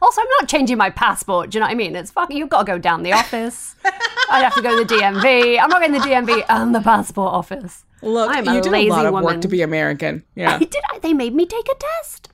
[0.00, 1.50] Also, I'm not changing my passport.
[1.50, 1.94] Do you know what I mean?
[1.96, 2.34] It's fucking.
[2.36, 3.76] You've got to go down the office.
[4.30, 5.60] I'd have to go to the DMV.
[5.60, 7.84] I'm not going to the DMV and the passport office.
[8.00, 9.34] Look, I'm a you did lazy a lot of woman.
[9.34, 10.24] work to be American.
[10.34, 10.54] Yeah.
[10.54, 10.82] I did.
[10.90, 12.29] I, they made me take a test.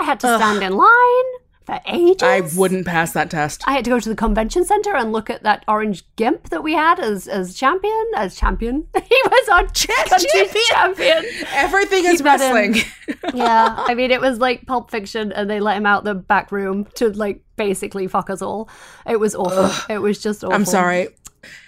[0.00, 1.24] I had to stand in line
[1.66, 2.22] for ages.
[2.22, 3.62] I wouldn't pass that test.
[3.66, 6.62] I had to go to the convention center and look at that orange gimp that
[6.62, 8.10] we had as as champion.
[8.16, 11.24] As champion, he was our country's champion.
[11.52, 12.76] Everything is wrestling.
[13.34, 16.50] yeah, I mean, it was like Pulp Fiction, and they let him out the back
[16.50, 18.70] room to like basically fuck us all.
[19.06, 19.94] It was awful.
[19.94, 20.54] It was just awful.
[20.54, 21.08] I'm sorry.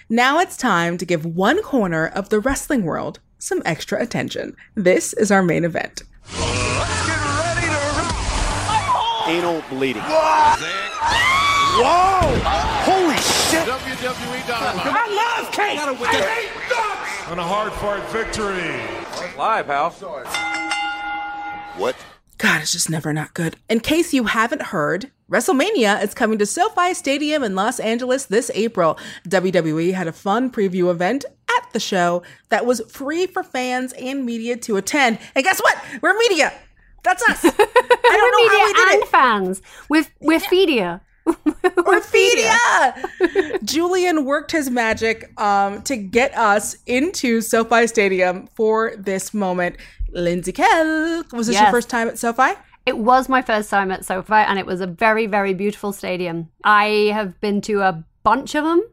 [0.09, 4.55] Now it's time to give one corner of the wrestling world some extra attention.
[4.75, 6.03] This is our main event.
[9.27, 10.03] Anal bleeding.
[11.75, 12.19] Whoa!
[12.83, 13.65] Holy shit!
[13.67, 14.85] WWE Dynamite.
[14.85, 15.79] I love cake!
[15.79, 17.31] I hate ducks!
[17.31, 18.75] On a hard fought victory.
[19.37, 19.91] Live, pal.
[21.77, 21.95] What?
[22.37, 23.55] God, it's just never not good.
[23.69, 28.51] In case you haven't heard, WrestleMania is coming to SoFi Stadium in Los Angeles this
[28.53, 28.99] April.
[29.29, 34.25] WWE had a fun preview event at the show that was free for fans and
[34.25, 35.17] media to attend.
[35.33, 35.77] And guess what?
[36.01, 36.51] We're media.
[37.03, 37.45] That's us.
[37.45, 39.09] I don't know how we Media did and it.
[39.09, 41.01] fans with with Fedia.
[41.27, 42.93] Orphedia.
[43.63, 49.77] Julian worked his magic um, to get us into SoFi Stadium for this moment.
[50.11, 52.53] Lindsay Kelk, was this your first time at SoFi?
[52.85, 56.49] It was my first time at SoFi, and it was a very, very beautiful stadium.
[56.63, 58.83] I have been to a bunch of them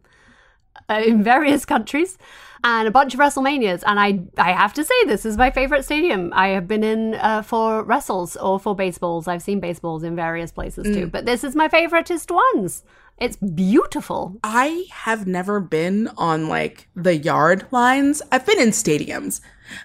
[0.88, 2.16] uh, in various countries
[2.62, 5.85] and a bunch of WrestleManias, and I I have to say this is my favorite
[5.85, 6.33] stadium.
[6.35, 9.29] I have been in uh, for wrestles or for baseballs.
[9.29, 12.85] I've seen baseballs in various places too, but this is my favoriteest ones.
[13.18, 14.37] It's beautiful.
[14.42, 18.23] I have never been on like the yard lines.
[18.33, 19.40] I've been in stadiums,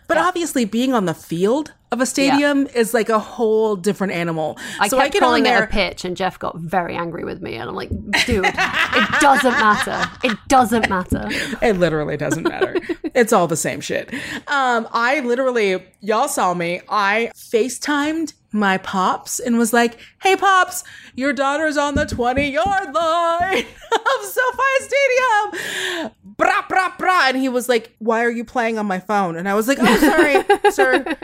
[0.07, 4.57] but obviously being on the field of a stadium is like a whole different animal.
[4.79, 5.63] I so kept I get calling on there.
[5.63, 7.55] it a pitch, and Jeff got very angry with me.
[7.55, 7.89] And I'm like,
[8.25, 10.11] dude, it doesn't matter.
[10.23, 11.27] It doesn't matter.
[11.61, 12.75] It literally doesn't matter.
[13.15, 14.13] it's all the same shit.
[14.47, 16.81] Um, I literally, y'all saw me.
[16.89, 20.83] I FaceTimed my pops and was like, "Hey pops,
[21.15, 23.59] your daughter's on the 20 yard line
[23.91, 28.85] of SoFi Stadium." Bra bra bra, and he was like, "Why are you playing on
[28.85, 31.15] my phone?" And I was like, "Oh, sorry, sir.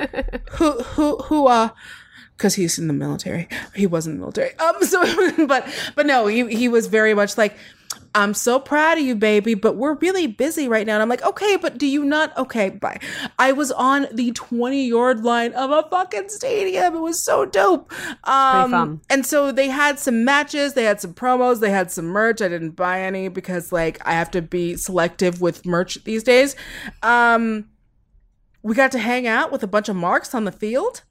[0.52, 1.70] Who who who uh."
[2.42, 3.48] because he's in the military.
[3.76, 4.58] He was in the military.
[4.58, 7.56] Um, so, but, but no, he, he was very much like,
[8.14, 10.96] I'm so proud of you, baby, but we're really busy right now.
[10.96, 12.36] And I'm like, okay, but do you not?
[12.38, 13.00] Okay, bye.
[13.40, 16.96] I was on the 20 yard line of a fucking stadium.
[16.96, 17.92] It was so dope.
[18.28, 22.42] Um, and so they had some matches, they had some promos, they had some merch.
[22.42, 26.56] I didn't buy any because like I have to be selective with merch these days.
[27.02, 27.70] Um,
[28.62, 31.04] we got to hang out with a bunch of marks on the field.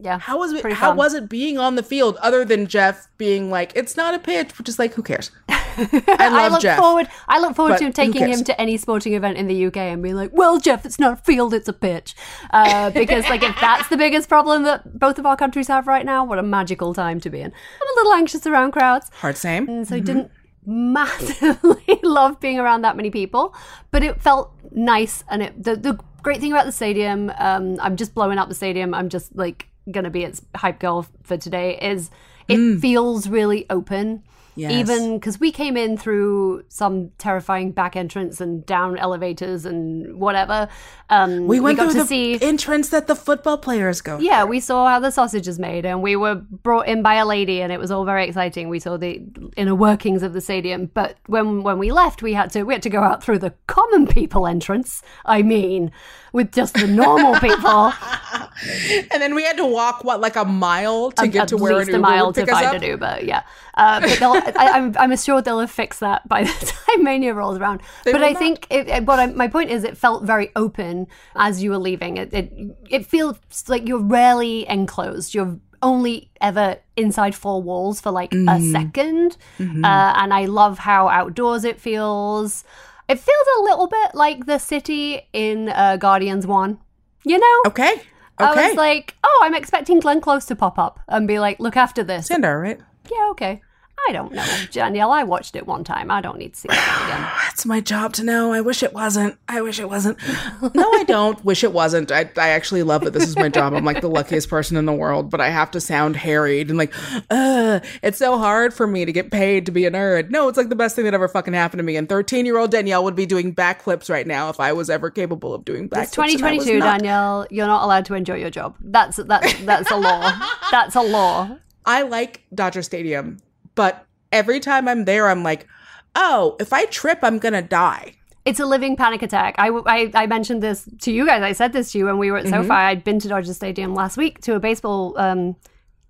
[0.00, 0.18] Yeah.
[0.18, 0.64] How was it?
[0.72, 0.96] How fun.
[0.96, 2.16] was it being on the field?
[2.22, 5.30] Other than Jeff being like, "It's not a pitch," which is like, who cares?
[5.48, 6.78] I I love look Jeff.
[6.78, 7.08] forward.
[7.28, 10.14] I look forward to taking him to any sporting event in the UK and being
[10.14, 12.14] like, "Well, Jeff, it's not a field, it's a pitch,"
[12.52, 16.06] uh, because like if that's the biggest problem that both of our countries have right
[16.06, 17.46] now, what a magical time to be in.
[17.46, 19.68] I'm a little anxious around crowds, Hard same.
[19.68, 20.30] and so I didn't
[20.64, 23.54] massively love being around that many people,
[23.90, 25.24] but it felt nice.
[25.28, 28.54] And it the the great thing about the stadium, um, I'm just blowing up the
[28.54, 28.94] stadium.
[28.94, 31.78] I'm just like gonna be its hype girl for today.
[31.80, 32.10] Is
[32.48, 34.22] it feels really open.
[34.56, 34.72] Yes.
[34.72, 40.66] Even because we came in through some terrifying back entrance and down elevators and whatever.
[41.10, 44.18] Um, We went got through to the see entrance that the football players go.
[44.18, 47.24] yeah, we saw how the sausage is made, and we were brought in by a
[47.24, 48.68] lady, and it was all very exciting.
[48.68, 49.22] We saw the
[49.56, 52.82] inner workings of the stadium, but when when we left, we had to we had
[52.82, 55.02] to go out through the common people entrance.
[55.24, 55.92] I mean,
[56.32, 57.92] with just the normal people,
[59.12, 61.78] and then we had to walk what like a mile to get to where an
[61.78, 63.18] least Uber a mile to find an Uber.
[63.22, 63.42] Yeah,
[63.74, 67.58] uh, but I, I'm I'm sure they'll have fixed that by the time Mania rolls
[67.58, 67.80] around.
[68.04, 68.38] but I not.
[68.38, 71.78] think it, it- what I, my point is, it felt very open as you were
[71.78, 72.16] leaving.
[72.16, 72.52] It it
[72.90, 73.36] it feels
[73.68, 75.34] like you're rarely enclosed.
[75.34, 81.06] You're only ever inside four walls for like a 2nd uh, and I love how
[81.08, 82.64] outdoors it feels.
[83.08, 86.78] It feels a little bit like the city in uh, Guardians One.
[87.24, 88.02] You know, Okay.
[88.40, 88.64] Okay.
[88.64, 91.76] I was like, oh, I'm expecting Glenn Close to pop up and be like, look
[91.76, 92.26] after this.
[92.26, 92.80] Cinder, right?
[93.10, 93.62] Yeah, okay.
[94.08, 95.10] I don't know, Danielle.
[95.12, 96.10] I watched it one time.
[96.10, 97.20] I don't need to see it again.
[97.44, 98.52] That's my job to know.
[98.52, 99.36] I wish it wasn't.
[99.48, 100.18] I wish it wasn't.
[100.74, 101.44] No, I don't.
[101.44, 102.12] wish it wasn't.
[102.12, 103.74] I, I actually love that this is my job.
[103.74, 106.78] I'm like the luckiest person in the world, but I have to sound harried and
[106.78, 106.92] like,
[107.30, 110.30] uh, it's so hard for me to get paid to be a nerd.
[110.30, 111.96] No, it's like the best thing that ever fucking happened to me.
[111.96, 115.10] And 13 year old Danielle would be doing backflips right now if I was ever
[115.10, 116.02] capable of doing backflips.
[116.02, 116.98] It's and I was 2022, not.
[116.98, 117.46] Danielle.
[117.50, 118.76] You're not allowed to enjoy your job.
[118.80, 120.32] That's that's that's a law.
[120.70, 121.56] That's a law.
[121.86, 123.38] I like Dodger Stadium,
[123.78, 125.68] but every time I'm there, I'm like,
[126.16, 128.14] oh, if I trip, I'm gonna die.
[128.44, 129.54] It's a living panic attack.
[129.56, 131.44] I, I, I mentioned this to you guys.
[131.44, 132.70] I said this to you when we were at SoFi.
[132.70, 135.54] I'd been to Dodger Stadium last week to a baseball um,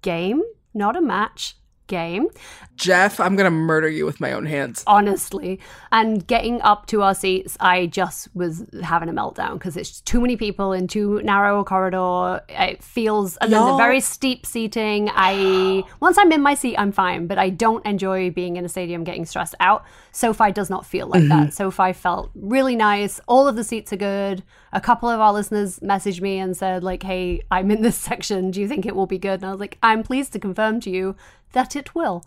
[0.01, 1.57] game, not a match,
[1.89, 2.29] game.
[2.77, 4.85] Jeff, I'm gonna murder you with my own hands.
[4.87, 5.59] honestly.
[5.91, 10.21] And getting up to our seats, I just was having a meltdown because it's too
[10.21, 12.41] many people in too narrow a corridor.
[12.49, 15.11] It feels, and then the very steep seating.
[15.13, 18.69] I once I'm in my seat, I'm fine, but I don't enjoy being in a
[18.69, 19.85] stadium getting stressed out.
[20.13, 21.49] SoFi does not feel like that.
[21.49, 21.51] Mm-hmm.
[21.51, 23.21] SoFi felt really nice.
[23.27, 24.43] All of the seats are good.
[24.73, 28.51] A couple of our listeners messaged me and said, like, "Hey, I'm in this section.
[28.53, 30.81] Do you think it will be good?" And I was like, "I'm pleased to confirm
[30.81, 31.17] to you
[31.53, 32.25] that it will."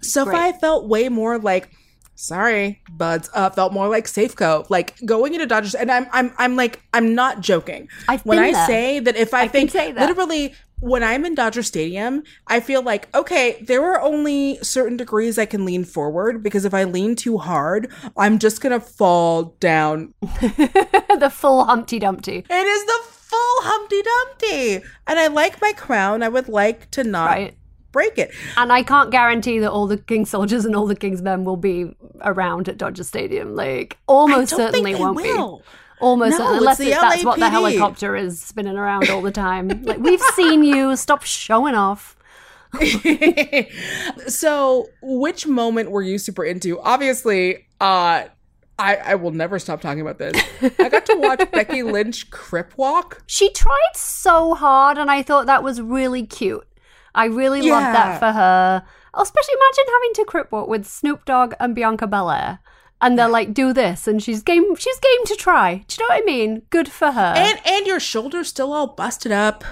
[0.00, 1.70] SoFi felt way more like
[2.16, 4.68] sorry, buds, uh, felt more like Safeco.
[4.70, 7.88] Like going into Dodgers and I'm I'm I'm like I'm not joking.
[8.08, 8.66] I've when I there.
[8.66, 13.14] say that if I, I think literally when I'm in Dodger Stadium, I feel like,
[13.14, 17.38] okay, there are only certain degrees I can lean forward because if I lean too
[17.38, 20.12] hard, I'm just gonna fall down.
[20.20, 22.44] the full Humpty Dumpty.
[22.50, 24.88] It is the full Humpty Dumpty.
[25.06, 26.22] And I like my crown.
[26.22, 27.56] I would like to not Right.
[27.94, 28.34] Break it.
[28.58, 31.56] And I can't guarantee that all the King's soldiers and all the King's men will
[31.56, 33.54] be around at Dodger Stadium.
[33.54, 35.58] Like, almost I don't think certainly won't will.
[35.58, 35.64] be.
[36.00, 39.68] Almost No, certainly, unless it's, that's what the helicopter is spinning around all the time.
[39.84, 40.96] like, we've seen you.
[40.96, 42.16] Stop showing off.
[44.26, 48.24] so which moment were you super into obviously uh
[48.76, 50.34] I, I will never stop talking about this.
[50.80, 53.22] I got to watch Becky Lynch crip walk.
[53.26, 56.66] She tried so hard, and I thought that was really cute.
[57.14, 57.92] I really Yeah.
[57.92, 58.82] that for her.
[59.14, 62.58] Especially imagine having to crip walk with Snoop Dogg and Bianca Belair.
[63.00, 64.74] And they're like, do this, and she's game.
[64.76, 65.84] She's game to try.
[65.88, 66.62] Do you know what I mean?
[66.70, 67.34] Good for her.
[67.36, 69.62] And and your shoulder's still all busted up.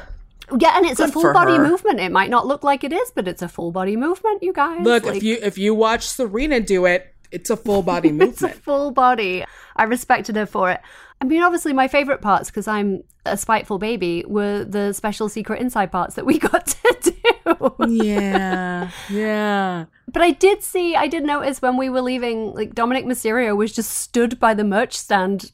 [0.59, 1.66] Yeah, and it's a full body her.
[1.66, 1.98] movement.
[1.98, 4.81] It might not look like it is, but it's a full body movement, you guys.
[4.85, 8.33] Look, Like, if you if you watch Serena do it, it's a full body movement.
[8.33, 9.44] it's a full body.
[9.76, 10.81] I respected her for it.
[11.23, 15.61] I mean, obviously, my favorite parts, because I'm a spiteful baby, were the special secret
[15.61, 17.13] inside parts that we got to
[17.47, 17.95] do.
[17.95, 18.91] yeah.
[19.09, 19.85] Yeah.
[20.13, 23.73] But I did see, I did notice when we were leaving, like Dominik Mysterio was
[23.73, 25.53] just stood by the merch stand,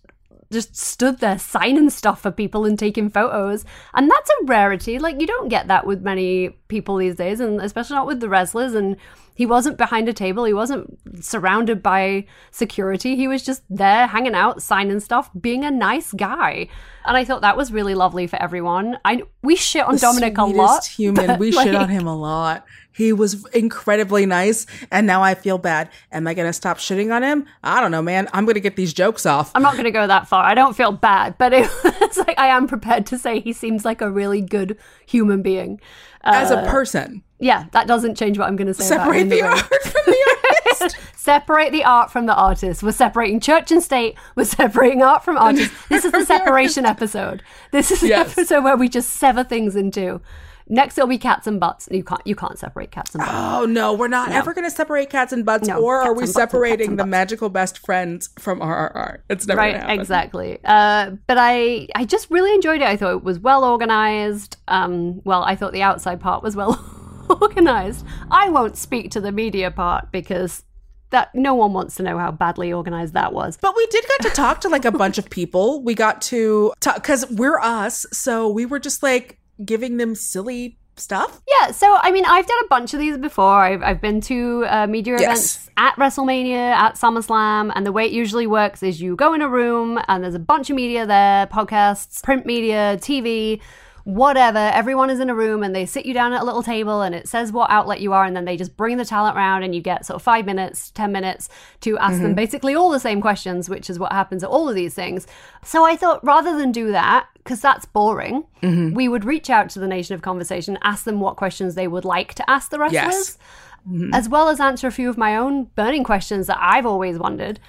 [0.51, 3.67] just stood there signing stuff for people and taking photos.
[3.93, 4.99] And that's a rarity.
[4.99, 8.31] Like, you don't get that with many people these days, and especially not with the
[8.31, 8.73] wrestlers.
[8.73, 8.97] And
[9.38, 13.14] he wasn't behind a table, he wasn't surrounded by security.
[13.14, 16.66] He was just there hanging out, signing stuff, being a nice guy.
[17.05, 18.98] And I thought that was really lovely for everyone.
[19.05, 20.87] I we shit on Dominik a lot.
[20.87, 21.38] Human.
[21.38, 22.66] We shit on him a lot.
[22.90, 25.88] He was incredibly nice, and now I feel bad.
[26.11, 27.46] Am I gonna stop shitting on him?
[27.62, 28.27] I don't know, man.
[28.33, 29.53] I'm gonna get these jokes off.
[29.55, 30.42] I'm not going to go that far.
[30.42, 33.85] I don't feel bad, but it, it's like I am prepared to say he seems
[33.85, 35.81] like a really good human being.
[36.24, 38.87] Uh, As a person, yeah, that doesn't change what I'm going to say.
[38.94, 40.37] about separate the art from the
[40.74, 40.96] artist.
[41.18, 42.83] Separate the art from the artist.
[42.83, 44.16] We're separating church and state.
[44.35, 45.70] We're separating art from artist.
[45.90, 47.42] This is the separation episode.
[47.70, 48.33] This is the Yes.
[48.38, 50.22] episode where we just sever things in two.
[50.70, 51.87] Next, it'll be cats and butts.
[51.90, 52.20] You can't.
[52.27, 53.33] You can't separate cats and butts.
[53.35, 56.09] Oh no, we're not ever going to separate cats and butts, No, or are we
[56.09, 59.18] and butts and cats separating the magical best friends from RRR?
[59.29, 59.98] It's never right happen.
[60.01, 64.57] exactly uh, but i i just really enjoyed it i thought it was well organized
[64.68, 66.74] um well i thought the outside part was well
[67.31, 70.64] organized i won't speak to the media part because
[71.11, 74.21] that no one wants to know how badly organized that was But we did get
[74.29, 75.83] to talk to like a bunch of people.
[75.83, 80.77] We got to talk because we're us, so we were just like giving them silly
[80.97, 81.41] stuff.
[81.49, 83.55] Yeah, so I mean, I've done a bunch of these before.
[83.62, 85.25] I've, I've been to uh, media Yes.
[85.57, 89.41] events at WrestleMania, at SummerSlam, and the way it usually works is you go in
[89.41, 93.62] a room and there's a bunch of media there podcasts, print media, TV.
[94.09, 94.57] Whatever.
[94.59, 97.14] Everyone is in a room and they sit you down at a little table and
[97.14, 99.75] it says what outlet you are, and then they just bring the talent round and
[99.75, 101.51] you get sort of five minutes, 10 minutes
[101.83, 102.35] to ask them mm-hmm.
[102.35, 105.27] basically all the same questions, which is what happens at all of these things.
[105.62, 108.94] So I thought rather than do that, because that's boring, mm-hmm.
[108.94, 112.07] we would reach out to the Nation of Conversation, ask them what questions they would
[112.07, 113.39] like to ask the wrestlers Yes.
[113.87, 114.12] Mm-hmm.
[114.12, 117.61] as well as answer a few of my own burning questions that I've always wondered.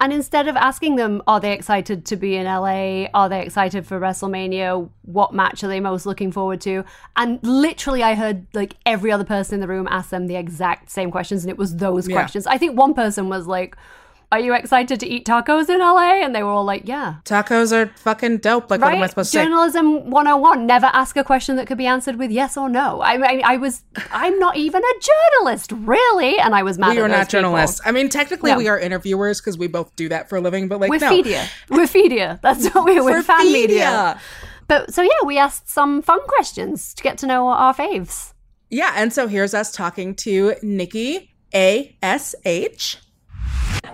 [0.00, 3.06] And instead of asking them, are they excited to be in LA?
[3.14, 4.88] Are they excited for WrestleMania?
[5.02, 6.84] What match are they most looking forward to?
[7.16, 10.90] And literally, I heard like every other person in the room ask them the exact
[10.90, 12.14] same questions, and it was those Yeah.
[12.14, 12.46] questions.
[12.46, 13.76] I think one person was like,
[14.30, 16.22] Are you excited to eat tacos in LA?
[16.22, 17.16] And they were all like, Yeah.
[17.24, 18.70] Tacos are fucking dope.
[18.70, 19.44] Like, what am I supposed to say?
[19.44, 23.00] Journalism 101 never ask a question that could be answered with yes or no.
[23.00, 24.94] I mean, I was, I'm not even a
[25.40, 26.38] journalist, really.
[26.38, 27.80] And I was mad We at are not journalists.
[27.80, 27.88] people.
[27.88, 28.58] I mean, technically, No.
[28.58, 30.68] we are interviewers because we both do that for a living.
[30.68, 31.46] But like, We're no, media.
[31.70, 32.38] We're media.
[32.42, 33.60] That's what we're, we're We're fan media.
[33.62, 34.20] media.
[34.66, 38.34] But so yeah, we asked some fun questions to get to know our faves.
[38.68, 42.98] Yeah, and so here's us talking to Nikki A S H.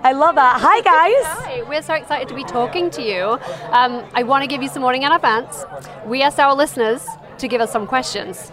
[0.05, 0.61] I love that.
[0.61, 1.25] Hi, guys.
[1.45, 3.39] Hi, we're so excited to be talking to you.
[3.73, 5.65] Um, I want to give you some warning in advance.
[6.05, 7.07] We asked our listeners
[7.39, 8.53] to give us some questions,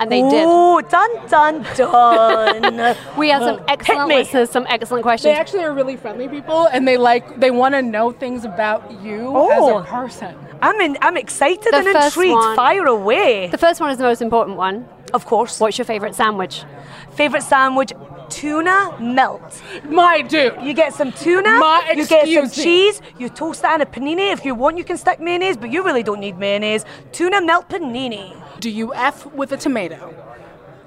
[0.00, 0.44] and they did.
[0.44, 2.96] Oh, dun dun dun.
[3.16, 4.16] We had some excellent me.
[4.16, 5.32] listeners, some excellent questions.
[5.32, 8.90] They actually are really friendly people, and they like they want to know things about
[9.00, 9.78] you Oh.
[9.78, 10.36] as a person.
[10.60, 12.34] I'm in, I'm excited The and intrigued.
[12.34, 13.46] one- Fire away.
[13.46, 14.88] the first one is the most important one.
[15.14, 15.60] Of course.
[15.60, 16.64] What's your favorite sandwich?
[17.12, 17.92] Favorite sandwich?
[18.28, 19.62] Tuna melt.
[19.88, 20.54] My dude.
[20.62, 22.50] You get some tuna, Ma- you get some me.
[22.50, 24.32] cheese, you toast that in a panini.
[24.32, 26.84] If you want, you can stick mayonnaise, but you really don't need mayonnaise.
[27.12, 28.34] Tuna melt panini.
[28.60, 30.14] Do you f with a tomato?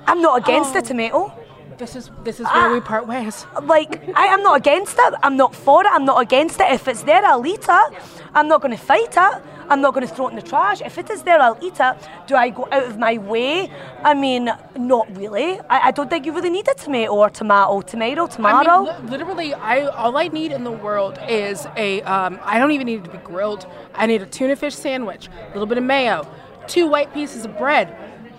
[0.08, 0.80] I'm not against Oh.
[0.80, 1.34] a tomato.
[1.82, 3.48] This is this is where we part ways.
[3.64, 5.14] Like, I am not against it.
[5.24, 5.90] I'm not for it.
[5.92, 6.72] I'm not against it.
[6.72, 7.94] If it's there, I'll eat it.
[8.36, 9.42] I'm not going to fight it.
[9.68, 10.82] I'm not going to throw it in the trash.
[10.82, 11.98] If it is there, I'll eat it.
[12.28, 13.72] Do I go out of my way?
[14.04, 15.60] I mean, not really.
[15.62, 17.82] I, I don't think you really need a tomato or tomato.
[17.82, 18.84] Tomato, I tomato.
[18.84, 22.04] mean, li- literally, I all I need in the world is a.
[22.04, 23.66] Um, I don't even need it to be grilled.
[23.96, 26.28] I need a tuna fish sandwich, a little bit of mayo,
[26.68, 27.88] two white pieces of bread,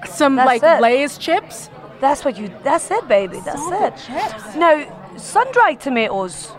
[0.09, 0.81] some That's like it.
[0.81, 1.71] Lay's chips.
[2.03, 2.53] That's what you.
[2.65, 3.39] That's it, baby.
[3.45, 3.97] That's it.
[4.05, 4.57] chips.
[4.57, 4.75] Now,
[5.17, 6.51] sun-dried tomatoes.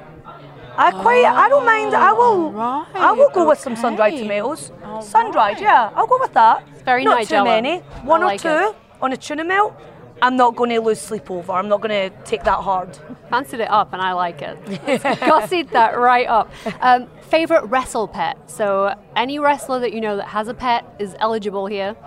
[0.78, 1.26] I quite.
[1.26, 1.94] I don't mind.
[1.94, 2.58] I will.
[2.58, 4.22] I will go with some sun-dried okay.
[4.22, 4.72] tomatoes.
[5.02, 5.92] Sun-dried, yeah.
[5.96, 6.66] I'll go with that.
[6.86, 7.30] very nice.
[7.30, 7.80] Not too many.
[8.06, 8.76] One I or like two it.
[9.02, 9.76] on a tuna melt.
[10.22, 11.52] I'm not going to lose sleep over.
[11.52, 12.98] I'm not going to take that hard.
[13.30, 14.58] Fancied it up, and I like it.
[14.66, 16.50] Gossied that right up.
[16.80, 18.38] Um, favorite wrestle pet.
[18.50, 21.98] So any wrestler that you know that has a pet is eligible here.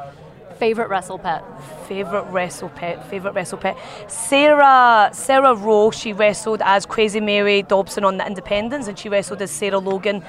[0.59, 1.45] Favorite wrestle pet.
[1.87, 3.09] Favorite wrestle pet.
[3.11, 3.77] Favorite wrestle pet.
[4.09, 5.91] Sarah Sarah Rowe.
[5.91, 10.25] She wrestled as Crazy Mary Dobson on the Independents, and she wrestled as Sarah Logan.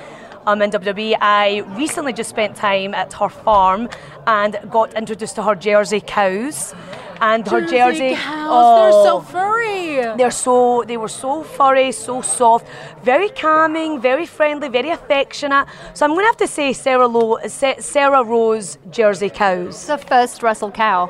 [0.46, 3.90] Um, in WWE, I recently just spent time at her farm
[4.28, 6.74] and got introduced to her Jersey cows,
[7.22, 8.16] and her Jersey.
[8.16, 9.20] cows, they're so Oh.
[9.22, 10.14] furry.
[10.18, 12.66] They're so they were so furry, so soft,
[13.04, 15.66] very calming, very friendly, very affectionate.
[15.94, 19.70] So I'm going to have to say Sarah Lo- Sa- Sarah Rowe's Jersey cows.
[19.70, 21.10] It's the first wrestle cow.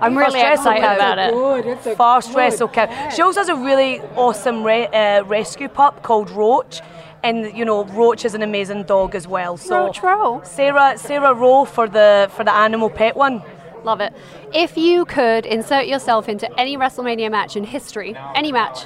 [0.00, 0.94] I'm really excited cow.
[0.96, 1.32] about it.
[1.32, 1.66] Good.
[1.66, 2.86] It's a Fast wrestle cow.
[2.86, 3.12] pet.
[3.14, 6.80] She also has a really awesome re- uh, rescue pup called Roach,
[7.22, 9.56] and you know Roach is an amazing dog as well.
[9.56, 10.40] So Roach Rowe.
[10.44, 13.42] Sarah Sarah Rowe for the for the animal pet one.
[13.84, 14.12] Love it.
[14.54, 18.84] If you could insert yourself into any WrestleMania match in history, any match,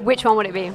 [0.00, 0.72] which one would it be?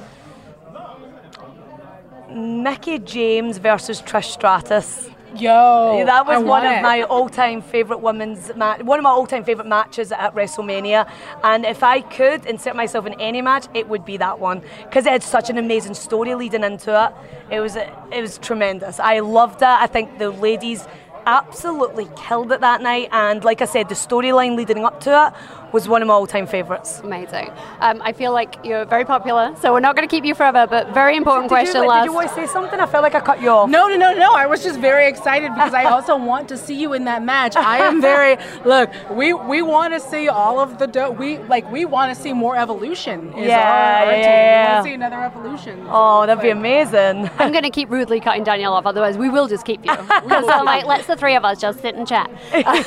[2.32, 5.10] Mickie James versus Trish Stratus.
[5.36, 6.82] Yo, that was I one of it.
[6.82, 11.08] my all-time favorite women's match, one of my all-time favorite matches at WrestleMania.
[11.44, 15.06] And if I could insert myself in any match, it would be that one because
[15.06, 17.14] it had such an amazing story leading into it.
[17.54, 19.00] It was it was tremendous.
[19.00, 19.68] I loved it.
[19.68, 20.88] I think the ladies
[21.26, 23.10] absolutely killed it that night.
[23.12, 25.34] And like I said, the storyline leading up to it
[25.72, 27.00] was one of my all-time favorites.
[27.04, 27.52] Amazing.
[27.80, 30.66] Um, I feel like you're very popular, so we're not going to keep you forever,
[30.68, 32.04] but very important Did question you, last.
[32.04, 32.80] did you want to say something?
[32.80, 33.70] I felt like I cut you off.
[33.70, 34.34] No, no, no, no.
[34.34, 37.56] I was just very excited because I also want to see you in that match.
[37.56, 38.90] I am very look.
[39.12, 42.34] We we want to see all of the do- we like we want to see
[42.34, 43.34] more evolution.
[43.34, 44.34] Is Yeah, our, our yeah, team.
[44.50, 45.86] We want to see another evolution.
[45.90, 47.30] Oh, that'd be amazing.
[47.40, 49.94] I'm going to keep rudely cutting Danielle off, otherwise we will just keep you.
[50.30, 52.30] so like, let's the three of us just sit and chat.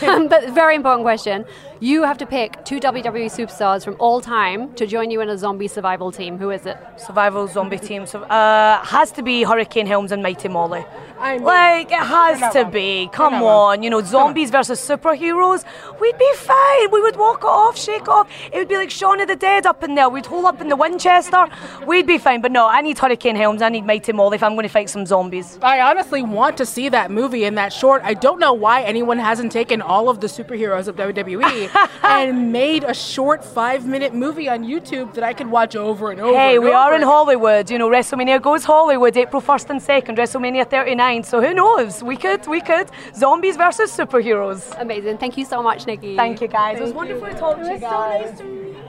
[0.02, 1.44] Um, but very important question.
[1.82, 5.36] You have to pick two WWE superstars from all time to join you in a
[5.36, 6.38] zombie survival team.
[6.38, 6.76] Who is it?
[6.96, 8.06] Survival zombie team.
[8.06, 10.84] So, uh, has to be Hurricane Helms and Mighty Molly.
[11.22, 12.70] I mean, Like it has to wrong.
[12.72, 13.08] be.
[13.12, 13.68] Come not wrong.
[13.78, 15.64] on, you know, zombies versus superheroes.
[16.00, 16.90] We'd be fine.
[16.90, 18.28] We would walk it off, shake it off.
[18.52, 20.08] It would be like Shaun of the Dead up in there.
[20.08, 21.46] We'd hole up in the Winchester.
[21.86, 22.40] We'd be fine.
[22.42, 23.62] But no, I need Hurricane Helms.
[23.62, 25.58] I need Mighty Molly if I'm going to fight some zombies.
[25.62, 28.02] I honestly want to see that movie in that short.
[28.04, 31.70] I don't know why anyone hasn't taken all of the superheroes of WWE
[32.02, 36.20] and made a short five minute movie on YouTube that I could watch over and
[36.20, 36.36] over.
[36.36, 37.70] Hey, and we are in Hollywood.
[37.70, 41.11] You know, WrestleMania goes Hollywood April 1st and 2nd, WrestleMania 39.
[41.22, 42.02] So who knows?
[42.02, 42.88] We could, we could.
[43.14, 44.74] Zombies versus superheroes.
[44.80, 45.18] Amazing.
[45.18, 46.16] Thank you so much, Nikki.
[46.16, 46.78] Thank you, guys.
[46.78, 48.38] it was wonderful to talk to you guys.
[48.38, 48.44] So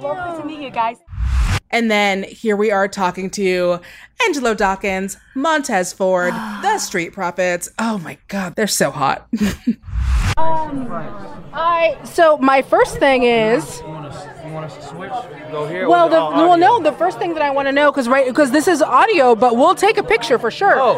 [0.07, 0.97] Lovely to meet you guys.
[1.71, 3.79] And then here we are talking to
[4.27, 7.67] Angelo Dawkins, Montez Ford, the Street Profits.
[7.79, 9.27] Oh my God, they're so hot.
[10.35, 10.87] Um,
[11.53, 14.07] I so my first thing is You want
[14.65, 15.11] us to switch?
[15.51, 15.87] Go here.
[15.87, 18.49] well the well no the first thing that I want to know because right because
[18.49, 20.73] this is audio but we'll take a picture for sure.
[20.75, 20.97] Oh.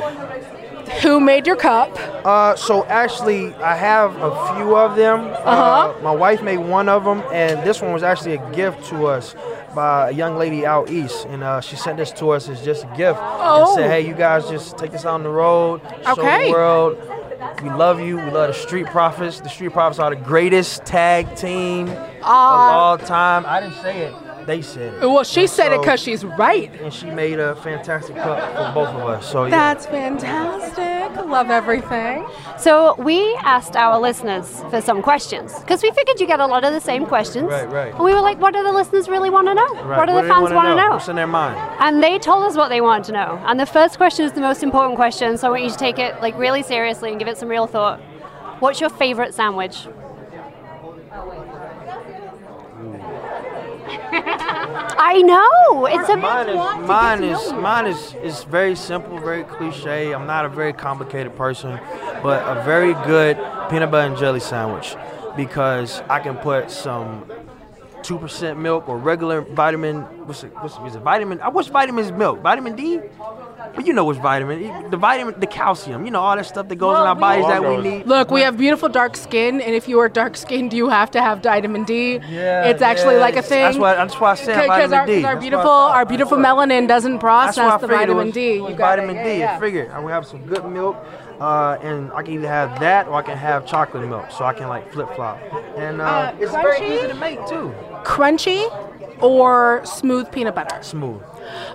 [1.01, 1.95] Who made your cup?
[2.25, 5.19] Uh, so actually, I have a few of them.
[5.21, 5.93] Uh-huh.
[6.01, 9.36] my wife made one of them, and this one was actually a gift to us
[9.73, 12.83] by a young lady out east, and uh, she sent this to us as just
[12.83, 13.19] a gift.
[13.21, 13.65] Oh.
[13.67, 16.45] And said, "Hey, you guys, just take this out on the road, show Okay.
[16.45, 16.97] the world.
[17.61, 18.17] We love you.
[18.17, 19.39] We love the Street Profits.
[19.39, 23.45] The Street Profits are the greatest tag team of all time.
[23.45, 24.13] I didn't say it.
[24.46, 25.02] They said it.
[25.02, 26.72] Well, she And said it because she's right.
[26.82, 29.30] and she made a fantastic cup for both of us.
[29.32, 29.50] So yeah.
[29.50, 31.26] That's fantastic.
[31.26, 32.28] Love everything.
[32.58, 36.64] So we asked our listeners for some questions because we figured you get a lot
[36.64, 37.50] of the same questions.
[37.50, 37.93] Right, right.
[37.93, 39.74] And we were like, what do the listeners really want to know?
[39.84, 39.98] Right.
[39.98, 40.89] What do What the do fans wanna want know?
[40.91, 41.58] What's in their mind?
[41.80, 43.41] And they told us what they wanted to know.
[43.46, 45.98] And the first question is the most important question, so I want you to take
[46.00, 48.00] it like really seriously and give it some real thought.
[48.60, 49.88] What's your favorite sandwich?
[54.98, 55.86] I know.
[55.86, 60.14] It's a Mine is mine is mine is is very simple, very cliche.
[60.14, 61.80] I'm not a very complicated person,
[62.24, 63.38] but a very good
[63.70, 64.96] peanut butter and jelly sandwich
[65.36, 67.30] because I can put some
[68.04, 70.02] two percent milk or regular vitamin.
[70.28, 70.54] What's it?
[70.62, 71.02] What's is it?
[71.02, 71.41] Vitamin?
[71.41, 72.41] I wish vitamins milk.
[72.41, 73.02] Vitamin D.
[73.74, 74.89] But you know what's vitamin?
[74.91, 76.05] The vitamin, the calcium.
[76.05, 78.05] You know all that stuff that goes in our bodies that we need.
[78.05, 81.22] Look, we have beautiful dark skin, and if you are dark skinned, you have to
[81.22, 82.20] have vitamin D.
[82.30, 83.61] Yeah, it's actually yeah, like a thing.
[83.63, 83.95] That's why.
[83.95, 85.13] That's why I said because vitamin our, D.
[85.16, 87.88] 'cause our That's why I beautiful our beautiful melanin doesn't That's why I process the
[87.88, 88.53] figured it vitamin was- D.
[88.55, 89.24] You got vitamin it.
[89.34, 89.39] D.
[89.39, 90.97] Yeah, I figured I would have some good milk,
[91.39, 94.53] uh, and I can either have that or I can have chocolate milk, so I
[94.53, 95.39] can like flip flop.
[95.78, 97.74] And uh, Uh, it's very easy to make too.
[98.03, 98.61] Crunchy
[99.22, 100.78] or smooth peanut butter.
[100.82, 101.22] Smooth.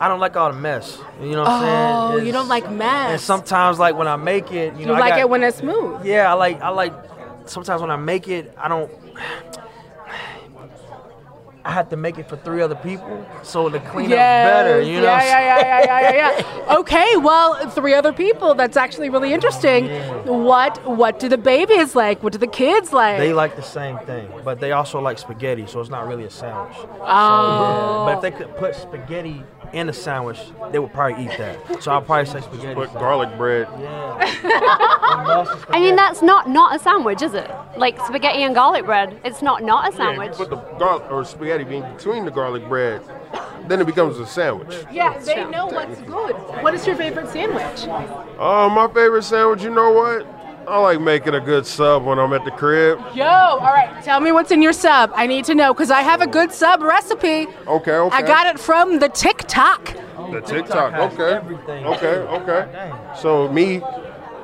[0.01, 0.99] I don't like all the mess.
[1.21, 2.23] You know what I'm saying?
[2.23, 3.11] Oh, you don't like mess.
[3.13, 5.43] And sometimes, like when I make it, you you know, I like got- it when
[5.43, 6.05] it's smooth.
[6.05, 6.61] Yeah, I like.
[6.61, 6.93] I like.
[7.47, 8.91] Sometimes when I make it, I don't.
[11.65, 14.81] I have to make it for three other people, so to the cleanup's better.
[14.81, 15.03] You know.
[15.03, 16.77] yeah, what I'm yeah, yeah, yeah, yeah, yeah, yeah.
[16.79, 18.55] Okay, well, three other people.
[18.55, 19.89] That's actually really interesting.
[20.25, 22.23] What What do the babies like?
[22.23, 23.19] What do the kids like?
[23.19, 26.31] They like the same thing, but they also like spaghetti, so it's not really a
[26.31, 26.77] sandwich.
[26.79, 26.87] Oh.
[26.87, 28.39] So, but if they oh.
[28.39, 30.39] could put spaghetti in a sandwich,
[30.73, 31.83] they would probably eat that.
[31.83, 32.75] So I'll probably say spaghetti.
[32.75, 33.69] Put garlic bread.
[33.79, 34.17] Yeah.
[35.71, 37.51] I mean, that's not not a sandwich, is it?
[37.77, 39.21] Like spaghetti and garlic bread.
[39.25, 40.33] It's not not a sandwich.
[40.33, 43.03] if you put the garlic or spaghetti bean between the garlic bread,
[43.69, 44.85] then it becomes a sandwich.
[44.93, 46.33] yeah, they know what's good.
[46.63, 47.87] What is your favorite sandwich?
[48.39, 50.27] Oh, my favorite sandwich, you know what?
[50.71, 53.01] I like making a good sub when I'm at the crib.
[53.15, 55.11] Yo, all right, tell me what's in your sub.
[55.15, 57.49] I need to know because I have a good sub recipe.
[57.67, 58.17] Okay, okay.
[58.17, 59.95] I got it from the TikTok.
[60.31, 61.41] The TikTok, okay.
[61.69, 62.93] Okay, okay.
[63.21, 63.79] So me,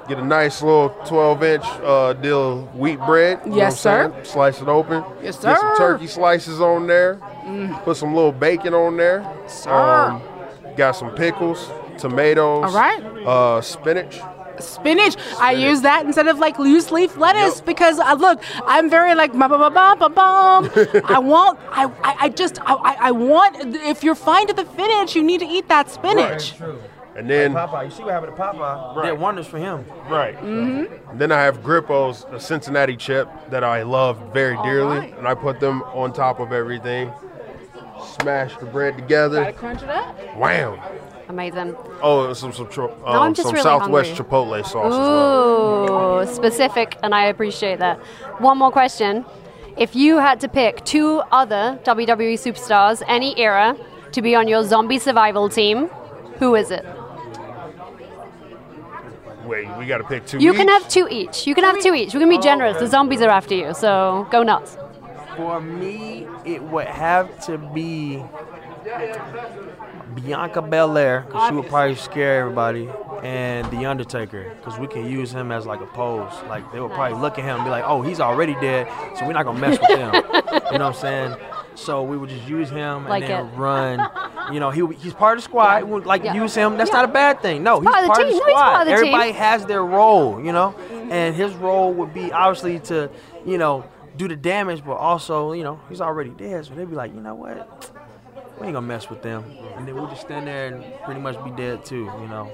[0.09, 3.41] get a nice little 12 inch uh, deal wheat bread.
[3.47, 4.11] you Yes, sir.
[4.11, 4.25] saying?
[4.25, 5.05] Slice it open.
[5.23, 5.51] Yes, sir.
[5.53, 7.21] Get some turkey slices on there.
[7.85, 9.21] Put some little bacon on there.
[9.23, 10.21] Um, Sir.
[10.77, 12.65] got some pickles, tomatoes.
[12.65, 13.01] All right.
[13.25, 14.19] Uh, spinach.
[14.61, 15.17] Spinach.
[15.39, 19.33] I use that instead of like loose leaf lettuce because uh, look, I'm very like
[19.33, 20.71] ba ba ba ba ba bum.
[21.05, 23.57] I want, I, I, I just, I, I I want.
[23.77, 26.55] If you're fine to the finish, you need to eat that spinach.
[27.17, 29.03] And then, Like Popeye, you see what happened to Popeye?
[29.03, 29.87] Did wonders for him.
[30.11, 30.37] right.
[30.37, 31.17] Mm-hmm.
[31.17, 35.17] Then I have Grippo's, a Cincinnati chip that I love very dearly, right.
[35.19, 37.11] and I put them on top of everything.
[38.21, 39.41] Smash the bread together.
[39.45, 40.15] Gotta crunch it up.
[40.37, 40.79] Wham!
[41.29, 41.75] Amazing.
[42.03, 44.25] Oh, and some some, tro- Now I'm um, just some really Southwest hungry.
[44.25, 46.21] Chipotle sauce as well.
[46.23, 47.99] Ooh, specific, and I appreciate that.
[48.39, 49.25] One more question.
[49.77, 53.77] If you had to pick two other WWE superstars, any era,
[54.13, 55.89] to be on your zombie survival team,
[56.39, 56.85] who is it?
[59.45, 60.39] Wait, we got to pick two.
[60.39, 61.47] You can have two each.
[61.47, 62.15] You can have two each.
[62.15, 62.79] We're gonna be generous.
[62.79, 64.77] The zombies are after you, so go nuts.
[65.37, 68.23] For me, it would have to be
[70.17, 72.89] Bianca Belair, because she would probably scare everybody.
[73.23, 76.33] and the Undertaker, because we can use him as like a pose.
[76.49, 78.87] Like they would probably look at him and be like, "Oh, he's already dead,
[79.17, 81.37] so we're not gonna mess with him." you know what I'm saying?
[81.75, 83.51] So we would just use him and then it.
[83.57, 84.09] run.
[84.53, 85.83] You know, he he's part of the squad.
[85.83, 86.35] Would like Yeah.
[86.35, 86.77] use him.
[86.77, 86.99] That's Yeah.
[86.99, 87.65] not a bad thing.
[87.65, 88.39] No, he's part of the part of the team.
[88.39, 89.07] No, he's part of the team.
[89.07, 90.41] Everybody has their role.
[90.41, 91.11] You know, mm-hmm.
[91.11, 93.11] and his role would be obviously to,
[93.45, 93.85] you know,
[94.17, 96.65] do the damage, but also, you know, he's already dead.
[96.65, 97.91] So they'd be like, you know what?
[98.59, 99.45] We ain't gonna mess with them.
[99.77, 102.11] And then we'll just stand there and pretty much be dead too.
[102.21, 102.51] You know,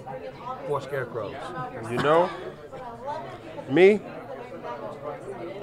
[0.66, 1.34] four scarecrows.
[1.90, 2.28] You know,
[3.70, 4.00] me,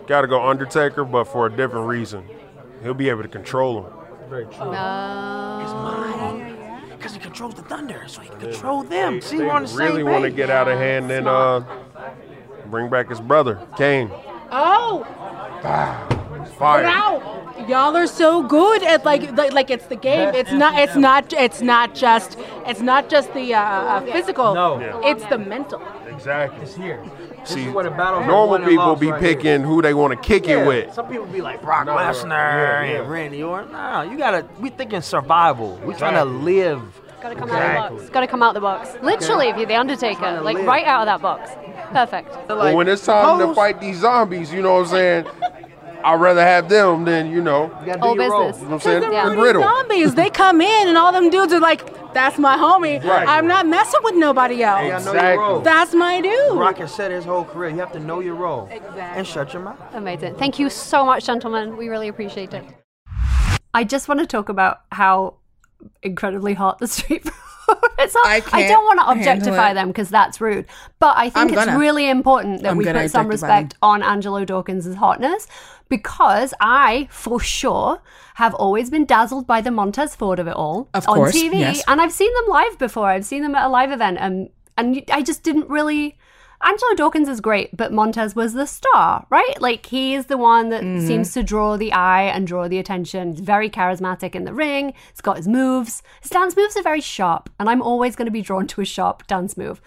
[0.07, 2.23] gotta go Undertaker, but for a different reason.
[2.81, 3.91] He'll be able to control him.
[4.29, 4.53] Very true.
[4.53, 6.55] It's mine.
[6.91, 9.15] Because he controls the thunder, so he can control them.
[9.15, 11.27] They, See, they we're on the really same want to get out of hand and
[11.27, 11.63] uh,
[12.67, 14.09] bring back his brother, Kane.
[14.51, 15.05] Oh,
[16.45, 16.83] Fire.
[16.83, 17.65] wow.
[17.67, 20.33] Y'all are so good at like, like like it's the game.
[20.33, 24.53] It's not it's not it's not just it's not just the uh, uh, physical.
[24.53, 24.79] No.
[24.79, 25.01] Yeah.
[25.11, 25.81] It's the mental.
[26.07, 26.61] Exactly.
[26.63, 27.03] It's here.
[27.41, 29.35] This See, is where the battles normal people be right here.
[29.35, 30.93] picking who they want to kick Yeah, it with.
[30.93, 32.99] Some people be like Brock No, Lesnar yeah, yeah.
[33.01, 33.71] and Randy Orton.
[33.71, 34.45] No, you gotta.
[34.59, 35.77] We thinking survival.
[35.85, 36.81] We trying to live.
[37.21, 38.09] Gotta come out of the box.
[38.11, 38.95] Gotta come out the box.
[39.01, 40.65] Literally, if you're the Undertaker, like live.
[40.65, 41.51] right out of that box.
[41.91, 42.31] Perfect.
[42.47, 45.25] But when it's time to fight these zombies, you know what I'm saying?
[46.03, 48.57] I'd rather have them than, you know, you know All business.
[48.63, 49.03] what I'm saying?
[49.11, 49.29] Yeah.
[49.29, 49.61] The riddle.
[49.61, 53.03] Zombies, they come in and all them dudes are like, "That's my homie.
[53.03, 53.27] Right.
[53.27, 54.83] I'm not messing with nobody else.
[54.83, 55.59] You gotta know your role.
[55.61, 57.69] That's my dude." Brock has said his whole career.
[57.71, 59.77] You have to know your role and shut your mouth.
[59.93, 60.35] Amazing.
[60.35, 61.75] Thank you so much, gentlemen.
[61.77, 62.63] We really appreciate it.
[63.73, 65.35] I just want to talk about how
[66.01, 67.23] incredibly hot the street
[67.99, 68.25] profits are.
[68.25, 70.65] I I, don't want to objectify them because that's rude.
[70.99, 71.79] But I I'm think it's gonna.
[71.79, 73.29] really important that I'm we put some objectify them.
[73.29, 75.47] respect on Angelo Dawkins' hotness
[75.89, 78.01] because I, for sure,
[78.35, 81.59] have always been dazzled by the Montez Ford of it all Of on course, TV.
[81.59, 81.83] yes.
[81.87, 83.07] And I've seen them live before.
[83.07, 86.17] I've seen them at a live event and and I just didn't really
[86.61, 89.61] Angelo Dawkins is great, but Montez was the star, right?
[89.61, 91.07] Like he's the one that Mm-hmm.
[91.07, 93.31] seems to draw the eye and draw the attention.
[93.31, 94.93] He's very charismatic in the ring.
[95.11, 96.03] He's got his moves.
[96.21, 98.85] His dance moves are very sharp, and I'm always going to be drawn to a
[98.85, 99.81] sharp dance move.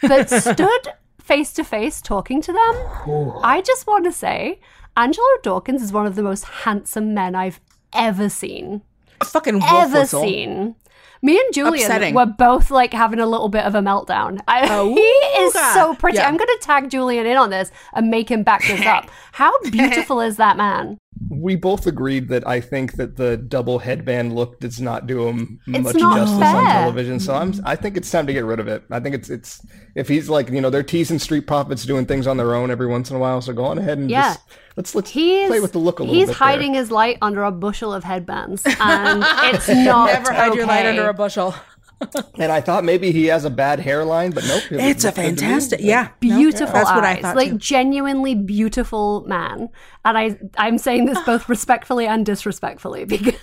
[0.00, 0.88] But stood
[1.20, 4.60] face to face talking to them, I just want to say
[4.96, 7.60] Angelo Dawkins is one of the most handsome men I've
[7.92, 8.82] ever seen
[9.24, 10.22] Fucking ever whistle.
[10.22, 10.76] seen.
[11.22, 12.14] Me and Julian Upsetting.
[12.14, 14.38] were both like having a little bit of a meltdown.
[14.48, 15.74] I, Oh, he is God.
[15.74, 16.18] so pretty.
[16.18, 16.28] Yeah.
[16.28, 19.10] I'm going to tag Julian in on this and make him back this up.
[19.32, 20.98] How beautiful is that man?
[21.28, 25.60] We both agreed that I think that the double headband look does not do him
[25.66, 27.18] It's much not justice on television.
[27.20, 28.84] So I'm, I think it's time to get rid of it.
[28.90, 29.64] I think it's it's
[29.94, 32.86] if he's like you know they're teasing Street Profits doing things on their own every
[32.86, 33.40] once in a while.
[33.40, 34.34] So go on ahead and Yeah.
[34.34, 34.40] just
[34.76, 36.18] let's let's He's, play with the look a little bit.
[36.20, 36.36] he's bit.
[36.36, 39.24] hiding his light under a bushel of headbands, and
[39.54, 41.54] it's not Never hide your light under a bushel.
[42.00, 42.22] There.
[42.38, 44.62] And I thought maybe he has a bad hairline, but nope.
[44.70, 45.50] it It's a looked good to me.
[45.50, 46.02] fantastic, yeah.
[46.04, 47.58] no, beautiful that's what I eyes, thought like too.
[47.58, 49.68] genuinely beautiful man.
[50.04, 53.34] And I, I'm saying this both respectfully and disrespectfully because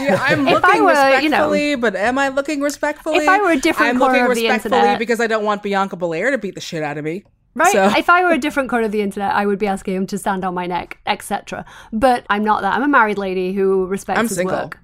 [0.00, 3.16] Yeah, I'm if I looking were, you know, respectfully, but am I looking respectfully?
[3.18, 5.44] If I were a different I'm corner looking of the respectfully internet- because I don't
[5.44, 7.24] want Bianca Belair to beat the shit out of me.
[7.56, 7.70] Right.
[7.70, 10.06] So, If I were a different corner of the internet, I would be asking him
[10.08, 11.64] to stand on my neck, etc.
[11.92, 12.74] But I'm not that.
[12.74, 14.56] I'm a married lady who respects I'm his single.
[14.56, 14.78] work.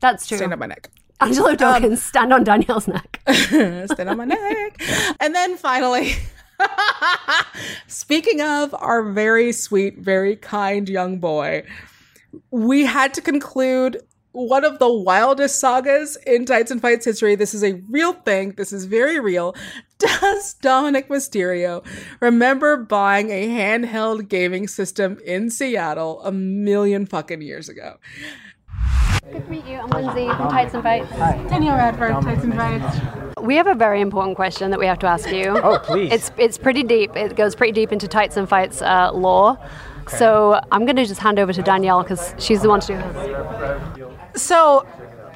[0.00, 0.36] That's true.
[0.38, 0.90] stand on my neck.
[1.20, 3.20] Angelo um, Dawkins, stand on Danielle's neck.
[3.28, 4.82] stand on my neck.
[5.20, 6.14] And then finally,
[7.86, 11.64] speaking of our very sweet, very kind young boy,
[12.50, 14.02] we had to conclude
[14.36, 17.36] one of the wildest sagas in Tights and Fights history.
[17.36, 18.52] This is a real thing.
[18.52, 19.56] This is very real.
[19.98, 21.82] Does Dominik Mysterio
[22.20, 27.96] remember buying a handheld gaming system in Seattle a million fucking years ago?
[29.32, 29.76] Good to meet you.
[29.78, 31.10] I'm Lindsay from Tights and Fights.
[31.50, 33.36] Danielle Radford, Tights and Fights.
[33.40, 35.58] We have a very important question that we have to ask you.
[35.58, 36.12] Oh, please.
[36.12, 37.16] It's it's pretty deep.
[37.16, 39.58] It goes pretty deep into Tights and Fights uh, lore.
[40.08, 42.96] So I'm going to just hand over to Danielle because she's the one to do
[42.96, 44.42] this.
[44.42, 44.86] So,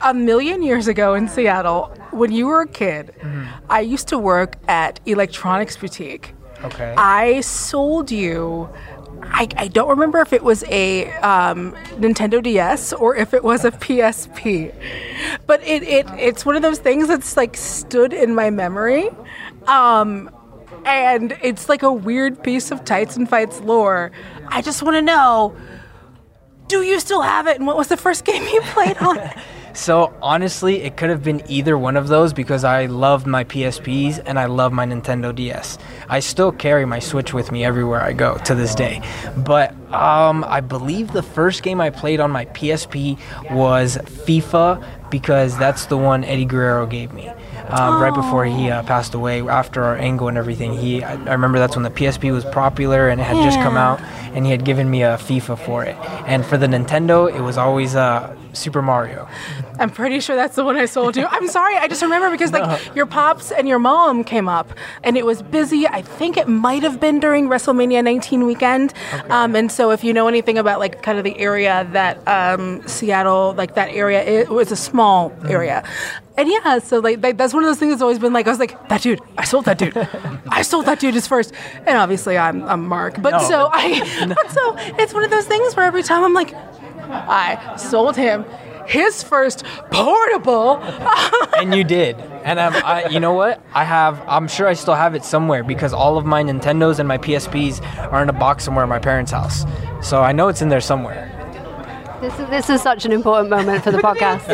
[0.03, 3.45] a million years ago in Seattle, when you were a kid, Mm-hmm.
[3.69, 6.35] I used to work at Electronics Boutique.
[6.63, 6.95] Okay.
[6.97, 8.69] I sold you.
[9.33, 13.65] I, I don't remember if it was a um, Nintendo DS or if it was
[13.65, 14.75] a PSP,
[15.47, 19.09] but it, it it's one of those things that's like stood in my memory,
[19.67, 20.31] um,
[20.85, 24.11] and it's like a weird piece of Tights and Fights lore.
[24.49, 25.57] I just want to know,
[26.67, 29.19] do you still have it, and what was the first game you played on?
[29.73, 34.23] So honestly, it could have been either one of those because I loved my PSPs
[34.25, 35.79] and I love my Nintendo DS.
[36.09, 39.01] I still carry my Switch with me everywhere I go to this day.
[39.37, 43.19] But um, I believe the first game I played on my PSP
[43.51, 47.31] was FIFA because that's the one Eddie Guerrero gave me.
[47.73, 49.41] Um, right before he uh, passed away.
[49.41, 53.09] After our angle and everything, he I, I remember that's when the PSP was popular
[53.09, 54.01] and it had just come out,
[54.35, 55.97] and he had given me a FIFA for it.
[56.27, 59.29] And for the Nintendo, it was always uh, Super Mario.
[59.81, 61.27] I'm pretty sure that's the one I sold you.
[61.29, 64.73] I'm sorry, I just remember because like your pops and your mom came up,
[65.03, 65.87] and it was busy.
[65.89, 68.93] I think it might have been during WrestleMania 19 weekend.
[69.31, 72.87] Um, and so if you know anything about like kind of the area that um,
[72.87, 75.83] Seattle, like that area, it was a small area.
[76.37, 78.51] And yeah, so like, like that's one of those things that's always been like I
[78.51, 79.97] was like that dude, I sold that dude,
[80.49, 81.53] I sold that dude his first,
[81.87, 83.39] and obviously I'm I'm Mark, but No.
[83.41, 87.77] so I, but so it's one of those things where every time I'm like, I
[87.77, 88.45] sold him
[88.87, 90.77] his first portable.
[91.59, 92.17] and you did.
[92.45, 93.63] And um, I, you know what?
[93.75, 94.23] I have.
[94.27, 97.83] I'm sure I still have it somewhere because all of my Nintendos and my PSPs
[98.13, 99.65] are in a box somewhere in my parents' house.
[100.03, 101.37] So I know it's in there somewhere.
[102.21, 104.47] This is, this is such an important moment for the podcast.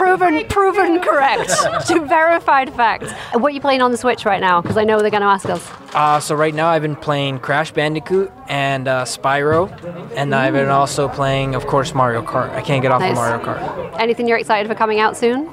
[0.00, 1.50] Proven, proven correct.
[1.88, 3.12] to verified facts.
[3.34, 4.62] What are you playing on the Switch right now?
[4.62, 5.70] Because I know they're going to ask us.
[5.94, 9.70] Uh, so right now I've been playing Crash Bandicoot and uh, Spyro,
[10.16, 12.50] and I've been also playing, of course, Mario Kart.
[12.50, 13.10] I can't get off Nice.
[13.10, 14.00] of Mario Kart.
[14.00, 15.50] Anything you're excited for coming out soon?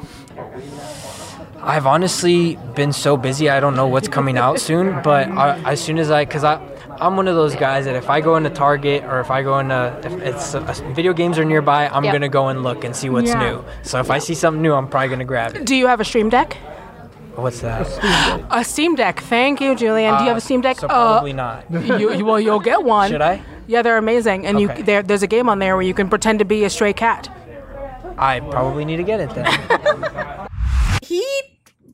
[1.61, 5.01] I've honestly been so busy, I don't know what's coming out soon.
[5.01, 6.61] But I, as soon as I, because I,
[6.99, 9.59] I'm one of those guys that if I go into Target or if I go
[9.59, 10.61] into, if it's uh,
[10.95, 12.13] video games are nearby, I'm Yep.
[12.13, 13.39] gonna go and look and see what's Yeah.
[13.51, 13.63] new.
[13.83, 15.65] So if I see something new, I'm probably gonna grab it.
[15.65, 16.57] Do you have a Stream Deck?
[17.35, 17.87] What's that?
[18.49, 19.19] A Steam Deck.
[19.21, 20.17] Thank you, Julian.
[20.17, 20.79] Do you have a Steam Deck?
[20.79, 21.65] So probably not.
[21.71, 23.11] you, you- well, you'll get one.
[23.11, 23.41] Should I?
[23.67, 24.77] Yeah, they're amazing, and Okay.
[24.79, 26.93] you there, there's a game on there where you can pretend to be a stray
[26.93, 27.29] cat.
[28.17, 29.45] I probably need to get it then.
[31.03, 31.23] He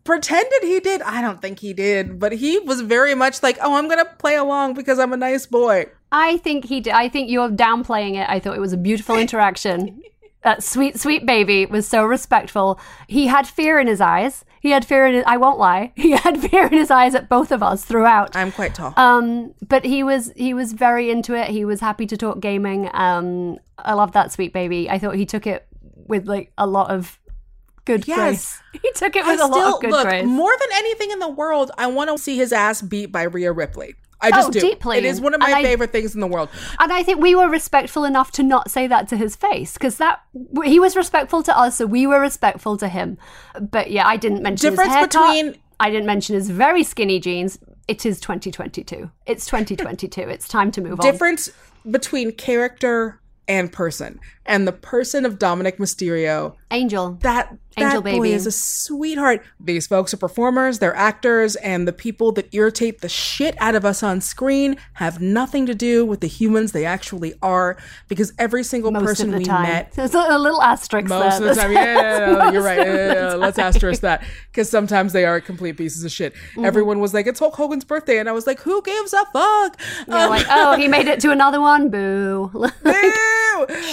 [0.03, 1.01] pretended he did.
[1.01, 4.35] I don't think he did, but he was very much like, "Oh, I'm gonna play
[4.35, 6.79] along because I'm a nice boy." I think he.
[6.81, 6.93] did.
[6.93, 8.29] I think you're downplaying it.
[8.29, 10.01] I thought it was a beautiful interaction.
[10.43, 12.79] that sweet, sweet baby was so respectful.
[13.07, 14.45] He had fear in his eyes.
[14.61, 15.23] He had fear in his.
[15.25, 15.91] I won't lie.
[16.03, 18.35] He had fear in his eyes at both of us throughout.
[18.35, 18.93] I'm quite tall.
[18.97, 21.49] Um, but he was he was very into it.
[21.49, 22.89] He was happy to talk gaming.
[22.93, 24.89] Um, I love that sweet baby.
[24.89, 25.67] I thought he took it
[26.07, 27.19] with like a lot of
[27.85, 28.17] good Yes.
[28.17, 28.59] grace.
[28.83, 30.25] He took it I with a lot of good look grace.
[30.25, 31.71] more than anything in the world.
[31.77, 33.95] I want to see his ass beat by Rhea Ripley.
[34.21, 34.59] I just Oh, do.
[34.61, 34.97] deeply.
[34.99, 36.47] It is one of my I- favorite things in the world.
[36.79, 39.97] And I think we were respectful enough to not say that to his face because
[39.97, 40.21] that
[40.63, 43.17] he was respectful to us, so we were respectful to him.
[43.59, 47.59] But yeah, I didn't mention Difference between- I didn't mention his very skinny jeans.
[47.89, 49.09] It is 2022.
[49.25, 50.21] It's 2022.
[50.21, 51.05] it's time to move on.
[51.05, 51.49] Difference
[51.91, 53.19] between character
[53.49, 56.55] and person, and the person of Dominik Mysterio.
[56.71, 57.17] Angel.
[57.23, 59.43] That Angel that boy is a sweetheart.
[59.59, 63.83] These folks are performers, they're actors, and the people that irritate the shit out of
[63.85, 67.77] us on screen have nothing to do with the humans they actually are.
[68.07, 69.63] Because every single Most person of the we time.
[69.63, 71.49] met There's a, little asterisk most there.
[71.49, 71.71] of the time.
[71.71, 72.77] Yeah, yeah, yeah, you're right.
[72.77, 76.33] Yeah, yeah, Let's asterisk that because sometimes they are complete pieces of shit.
[76.55, 76.65] Mhm.
[76.65, 79.79] Everyone was like, "It's Hulk Hogan's birthday," and I was like, "Who gives a fuck?"
[80.07, 81.89] Um, like, oh, he made it to another one.
[81.89, 82.51] Boo.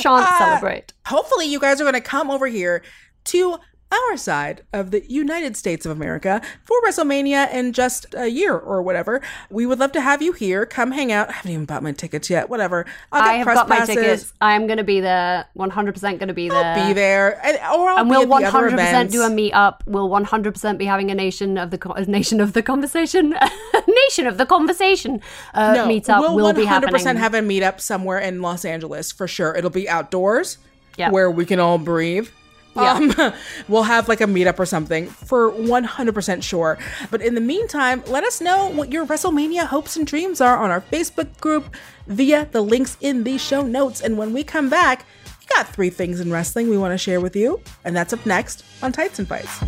[0.00, 0.92] Shan't Uh, celebrate.
[1.06, 2.82] Hopefully, you guys are going to come over here
[3.24, 3.58] to
[3.92, 8.82] our side of the United States of America for WrestleMania in just a year or
[8.82, 9.20] whatever.
[9.50, 10.64] We would love to have you here.
[10.66, 11.28] Come hang out.
[11.28, 12.48] I haven't even bought my tickets yet.
[12.48, 12.86] Whatever.
[13.10, 13.94] I'll get I have press got my passes.
[13.96, 14.32] tickets.
[14.40, 15.46] I am going to be there.
[15.56, 16.62] 100% going to be there.
[16.64, 19.12] I'll Be there, and, or I'll and we'll at the other 100% events.
[19.12, 19.80] do a meetup.
[19.86, 23.30] We'll 100% be having a nation of the co- nation of the conversation,
[23.88, 25.20] nation of the conversation
[25.54, 27.16] uh, no, meetup we'll will 100% be happening.
[27.16, 29.54] have a meetup somewhere in Los Angeles for sure.
[29.56, 30.58] It'll be outdoors
[30.96, 31.10] Yeah.
[31.10, 32.28] where we can all breathe.
[32.82, 33.24] Yeah.
[33.26, 33.32] Um,
[33.68, 36.78] we'll have like a meetup or something for 100% sure.
[37.10, 40.70] But in the meantime, let us know what your WrestleMania hopes and dreams are on
[40.70, 41.74] our Facebook group
[42.06, 44.00] via the links in the show notes.
[44.00, 45.06] And when we come back,
[45.40, 47.60] we got three things in wrestling we want to share with you.
[47.84, 49.62] And that's up next on Tights and Fights.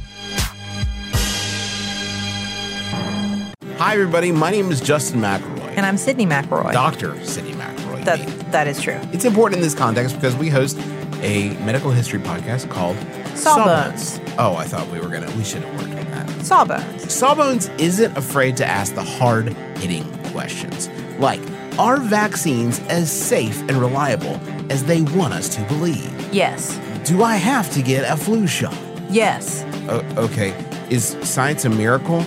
[3.78, 4.30] Hi, everybody.
[4.30, 5.76] My name is Justin McElroy.
[5.76, 6.72] And I'm Sydnee McElroy.
[6.72, 7.14] Dr.
[7.14, 8.04] Sydnee McElroy.
[8.04, 9.00] That, that is true.
[9.12, 10.78] It's important in this context because we host
[11.22, 12.96] a medical history podcast called
[13.36, 14.20] Sawbones.
[14.38, 16.44] Oh, I thought we were going to, we should have worked on that.
[16.44, 17.12] Sawbones.
[17.12, 19.48] Sawbones isn't afraid to ask the hard
[19.78, 21.40] hitting questions like
[21.78, 24.38] Are vaccines as safe and reliable
[24.70, 26.34] as they want us to believe?
[26.34, 26.78] Yes.
[27.04, 28.76] Do I have to get a flu shot?
[29.08, 29.64] Yes.
[29.88, 30.54] O- okay.
[30.90, 32.24] Is science a miracle?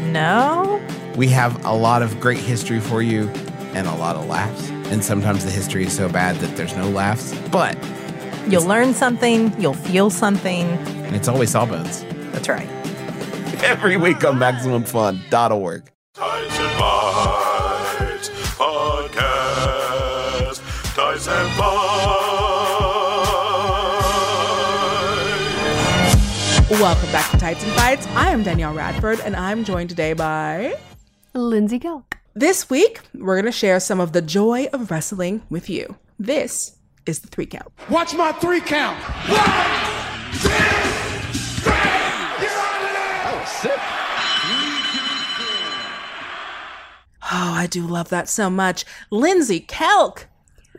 [0.00, 0.80] No.
[1.16, 3.28] We have a lot of great history for you
[3.74, 4.68] and a lot of laughs.
[4.90, 7.34] And sometimes the history is so bad that there's no laughs.
[7.50, 7.76] But
[8.48, 10.66] You'll learn something, you'll feel something.
[11.06, 12.04] and it's always Sawbones.
[12.32, 12.68] That's right.
[13.64, 15.90] Every week on MaximumFun.org.
[16.14, 20.60] Ties and Bites Podcast.
[20.94, 22.00] Ties and Bites.
[26.80, 28.06] Welcome back to Tights and Fights.
[28.08, 30.76] I am Danielle Radford, and I'm joined today by
[31.34, 32.14] Lindsay Kelk.
[32.34, 35.96] This week, we're going to share some of the joy of wrestling with you.
[36.18, 36.75] This
[37.06, 37.72] is the three count.
[37.88, 38.98] Watch my three count.
[47.32, 48.84] Oh, I do love that so much.
[49.10, 50.26] Lindsay Kelk,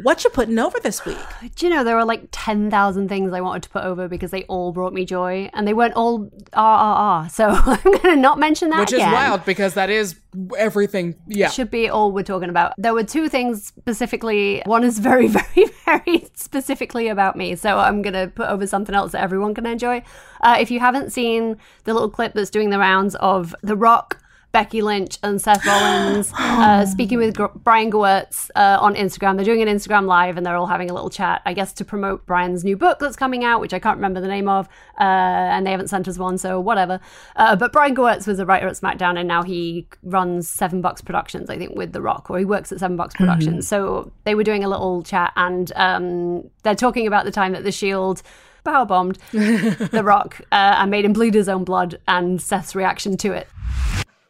[0.03, 1.17] what you putting over this week?
[1.55, 4.43] Do you know there were like 10,000 things I wanted to put over because they
[4.43, 7.31] all brought me joy and they weren't all RRR.
[7.31, 10.15] So I'm going to not mention that Which is wild because that is
[10.57, 11.15] everything.
[11.27, 11.49] Yeah.
[11.49, 12.73] Should be all we're talking about.
[12.77, 14.61] There were two things specifically.
[14.65, 17.55] One is very, very, very specifically about me.
[17.55, 20.03] So I'm going to put over something else that everyone can enjoy.
[20.41, 24.19] Uh, if you haven't seen the little clip that's doing the rounds of The Rock,
[24.51, 29.35] Becky Lynch, and Seth Rollins uh, speaking with Brian Gewirtz uh, on Instagram.
[29.35, 31.85] They're doing an Instagram live and they're all having a little chat, I guess, to
[31.85, 34.67] promote Brian's new book that's coming out, which I can't remember the name of.
[34.99, 36.99] Uh, and they haven't sent us one, so whatever.
[37.35, 41.01] Uh, but Brian Gewirtz was a writer at SmackDown and now he runs Seven Bucks
[41.01, 43.65] Productions, I think, with The Rock, or he works at Seven Bucks Productions.
[43.65, 43.67] Mhm.
[43.67, 47.63] So they were doing a little chat and um, they're talking about the time that
[47.63, 48.23] The Shield
[48.63, 53.17] power bombed The Rock uh, and made him bleed his own blood and Seth's reaction
[53.17, 53.47] to it.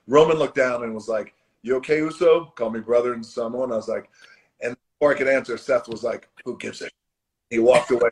[0.08, 2.46] Roman looked down and was like, "You okay, Uso?
[2.56, 4.10] Call me brother and someone." I was like,
[4.62, 6.90] and before I could answer, Seth was like, "Who gives a?"
[7.50, 8.10] He walked away.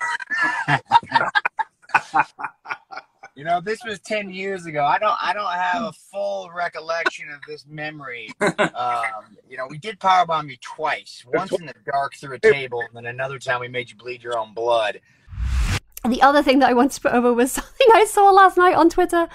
[3.38, 4.86] You know, this was ten years ago.
[4.86, 8.30] I don't I don't have a full recollection of this memory.
[8.40, 11.26] Um, you know, we did powerbomb you twice.
[11.34, 14.24] Once in the dark through a table, and then another time we made you bleed
[14.24, 15.02] your own blood.
[16.04, 18.58] And the other thing that I wanted to put over was something I saw last
[18.58, 19.28] night on Twitter,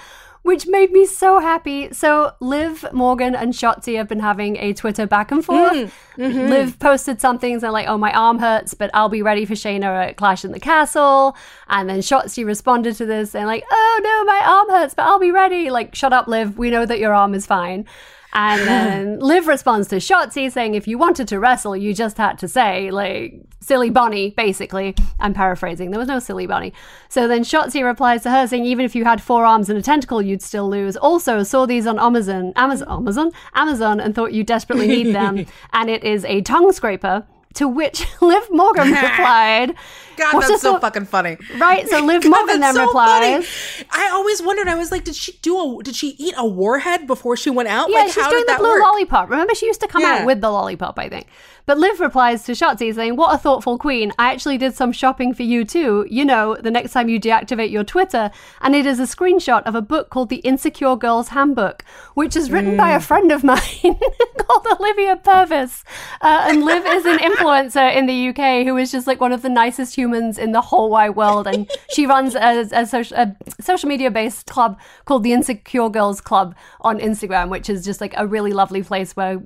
[0.43, 1.93] which made me so happy.
[1.93, 5.72] So Liv Morgan and Shotzi have been having a Twitter back and forth.
[5.72, 6.49] Mm, mhm.
[6.49, 10.09] Liv posted something saying like, "Oh, my arm hurts, but I'll be ready for Shayna
[10.09, 11.36] at Clash in the Castle."
[11.68, 15.18] And then Shotzi responded to this and like, "Oh no, my arm hurts, but I'll
[15.18, 16.57] be ready." Like, shut up, Liv.
[16.59, 17.86] We know that your arm is fine.
[18.33, 22.39] And then Liv responds to Shotzi saying, if you wanted to wrestle, you just had
[22.39, 24.95] to say, like, silly bunny, basically.
[25.18, 25.91] I'm paraphrasing.
[25.91, 26.72] There was no silly bunny.
[27.09, 29.83] So then Shotzi replies to her saying, even if you had four arms and a
[29.83, 30.97] tentacle, you'd still lose.
[30.97, 35.47] Also, saw these on Amazon, Amazon, Amazon, Amazon, and thought you desperately need them.
[35.72, 37.26] and it is a tongue scraper.
[37.55, 39.74] To which Liv Morgan replied,
[40.16, 41.36] God, "What's that's so thought-" fucking funny.
[41.59, 43.44] Right, so Liv God, Morgan then so funny.
[43.90, 44.68] I always wondered.
[44.68, 45.82] I was like, did she do a?
[45.82, 47.90] Did she eat a warhead before she went out?
[47.90, 48.82] Yeah, like, she's how doing did the blue work?
[48.82, 49.30] lollipop.
[49.30, 50.18] Remember, she used to come Yeah.
[50.20, 51.26] out with the lollipop, I think.
[51.67, 54.13] But Liv replies to Shotzi saying, What a thoughtful queen.
[54.19, 56.07] I actually did some shopping for you too.
[56.11, 58.31] You know, the next time you deactivate your Twitter.
[58.61, 61.85] And it is a screenshot of a book called The Insecure Girl's Handbook,
[62.15, 63.03] which is written by a Mm.
[63.03, 63.59] friend of mine
[64.39, 65.85] called Olivia Purvis.
[66.21, 69.43] Uh, and Liv is an influencer in the UK who is just like one of
[69.43, 71.47] the nicest humans in the whole wide world.
[71.47, 76.21] And she runs a, a, social, a social media based club called the Insecure Girls
[76.21, 79.41] Club on Instagram, which is just like a really lovely place where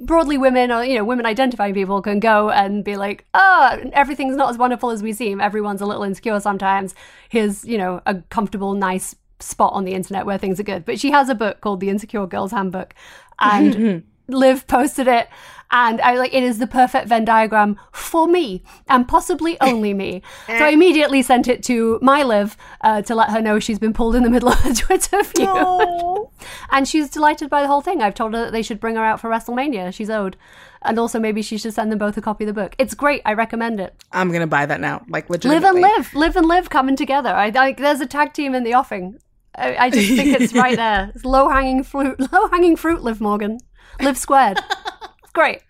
[0.00, 4.36] broadly women or, you know, women identifying people can go and be like, oh, everything's
[4.36, 5.40] not as wonderful as we seem.
[5.40, 6.94] Everyone's a little insecure sometimes.
[7.30, 10.84] Here's, you know, a comfortable, nice spot on the internet where things are good.
[10.84, 12.94] But she has a book called The Insecure Girls Handbook.
[13.38, 15.28] And Liv posted it,
[15.70, 20.22] and I like it is the perfect Venn diagram for me, and possibly only me.
[20.46, 23.92] so I immediately sent it to my Liv uh, to let her know she's been
[23.92, 26.28] pulled in the middle of a Twitter feud,
[26.70, 28.02] and she's delighted by the whole thing.
[28.02, 29.94] I've told her that they should bring her out for WrestleMania.
[29.94, 30.36] She's owed,
[30.86, 32.74] and also maybe she should send them both a copy of the book.
[32.78, 33.22] It's great.
[33.24, 33.94] I recommend it.
[34.12, 35.04] I'm gonna buy that now.
[35.08, 37.30] Like Live and live, live and live coming together.
[37.30, 37.78] I like.
[37.78, 39.18] There's a tag team in the offing.
[39.56, 41.12] I, I just think it's right there.
[41.14, 42.20] It's low hanging fruit.
[42.32, 43.02] Low hanging fruit.
[43.02, 43.58] Liv Morgan.
[44.00, 44.58] Live squared.
[45.22, 45.62] It's great.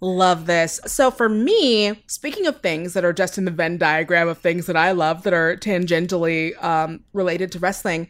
[0.00, 0.80] Love this.
[0.86, 4.66] So for me, speaking of things that are just in the Venn diagram of things
[4.66, 8.08] that I love that are tangentially um, related to wrestling,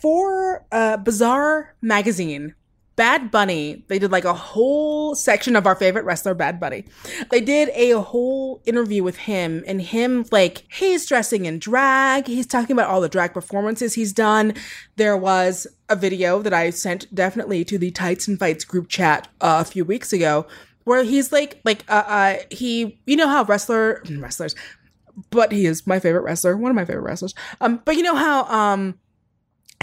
[0.00, 2.54] for uh, Bizarre Magazine,
[2.96, 6.86] Bad Bunny, they did like a whole section of our favorite wrestler, Bad Bunny.
[7.30, 12.26] They did a whole interview with him and him like he's dressing in drag.
[12.26, 14.54] He's talking about all the drag performances he's done.
[14.96, 19.28] There was a video that I sent definitely to the Tights and Fights group chat
[19.42, 20.46] uh, a few weeks ago
[20.84, 24.54] where he's like like uh, uh he you know how wrestler wrestlers
[25.30, 28.14] but he is my favorite wrestler one of my favorite wrestlers um but you know
[28.14, 28.94] how um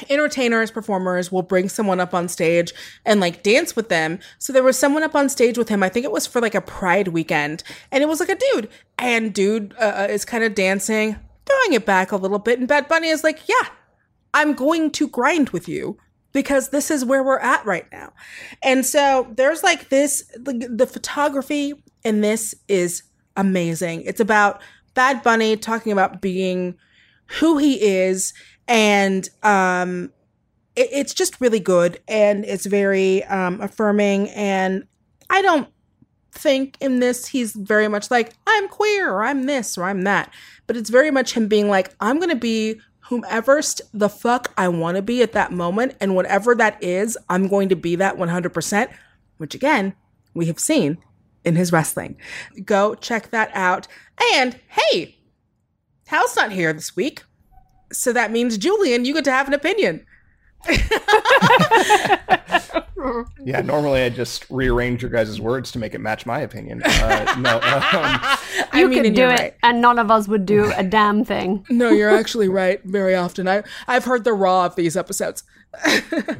[0.09, 2.73] entertainers performers will bring someone up on stage
[3.05, 4.19] and like dance with them.
[4.39, 5.83] So there was someone up on stage with him.
[5.83, 7.63] I think it was for like a pride weekend.
[7.91, 8.69] And it was like a dude.
[8.97, 12.59] And dude uh, is kind of dancing throwing it back a little bit.
[12.59, 13.69] And bad bunny is like yeah
[14.33, 15.97] i'm going to grind with you
[16.31, 18.11] because this is where we're at right now.
[18.63, 21.73] And so there's like this the, the photography
[22.03, 23.03] in this is
[23.37, 24.01] amazing.
[24.01, 24.61] It's about
[24.95, 26.75] bad bunny talking about being
[27.39, 28.33] who he is
[28.67, 30.11] and um
[30.75, 34.29] it, it's just really good and it's very um affirming.
[34.29, 34.87] And
[35.29, 35.67] I don't
[36.31, 40.33] think in this he's very much like I'm queer or I'm this or I'm that.
[40.67, 43.61] But it's very much him being like I'm to be whomever
[43.93, 45.95] the fuck I want to be at that moment.
[45.99, 48.93] And whatever that is I'm going to be that 100%
[49.37, 49.95] which again
[50.33, 50.97] we have seen
[51.43, 52.15] in his wrestling.
[52.63, 53.87] Go check that out.
[54.33, 55.17] And hey
[56.07, 57.23] Hal's not here this week
[57.93, 60.05] so that means Julian you get to have an opinion
[63.43, 66.81] Yeah, normally I just rearrange your guys' words to make it match my opinion.
[66.83, 68.37] Uh, no, um,
[68.79, 69.55] You mean, could do it, right.
[69.61, 71.65] and none of us would do a damn thing.
[71.69, 72.81] No, you're actually right.
[72.85, 75.43] Very often, I I've heard the raw of these episodes.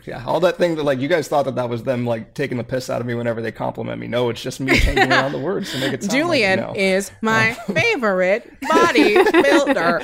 [0.06, 2.58] yeah, all that thing that like you guys thought that that was them like taking
[2.58, 4.08] the piss out of me whenever they compliment me.
[4.08, 6.82] No, it's just me changing around the words to make it sound Julian like, you
[6.82, 6.97] know.
[6.97, 9.99] is my favorite body builder.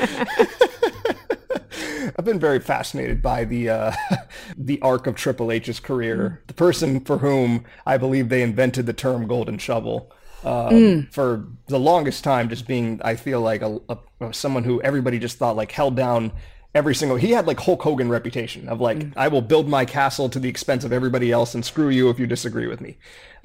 [2.18, 3.92] I've been very fascinated by the uh,
[4.58, 6.42] the arc of Triple H's career.
[6.48, 10.12] The person for whom I believe they invented the term "golden shovel."
[10.44, 11.14] Um, Mm.
[11.14, 15.38] For the longest time, just being, I feel like a, a someone who everybody just
[15.38, 16.32] thought like held down
[16.76, 17.18] every single.
[17.18, 20.50] He had like Hulk Hogan reputation of like I will build my castle to the
[20.50, 22.98] expense of everybody else and screw you if you disagree with me.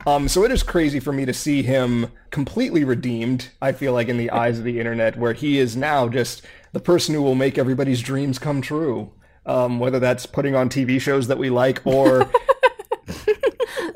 [0.06, 3.48] Um, so it is crazy for me to see him completely redeemed.
[3.62, 6.42] I feel like in the eyes of the internet, where he is now just
[6.74, 9.12] the person who will make everybody's dreams come true.
[9.46, 12.30] Um, whether that's putting on TV shows that we like or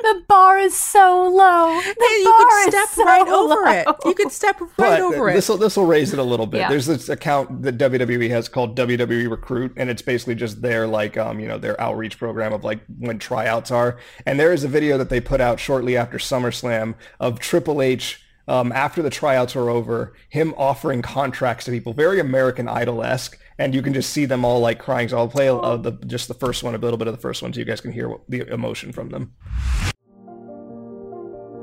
[0.09, 1.81] The bar is so low.
[1.81, 3.87] The you bar could is step so right over it.
[4.05, 5.35] You could step right But over it.
[5.35, 6.59] This will this will raise it a little bit.
[6.59, 6.69] Yeah.
[6.69, 11.17] There's this account that WWE has called WWE Recruit, and it's basically just their like
[11.19, 13.99] um you know their outreach program of like when tryouts are.
[14.25, 18.23] And there is a video that they put out shortly after SummerSlam of Triple H.
[18.49, 23.39] Um, after the tryouts are over, him offering contracts to people, very American Idol esque,
[23.59, 25.09] and you can just see them all like crying.
[25.09, 27.43] So I'll play uh, the, just the first one, a little bit of the first
[27.43, 29.35] one, so you guys can hear what, the emotion from them.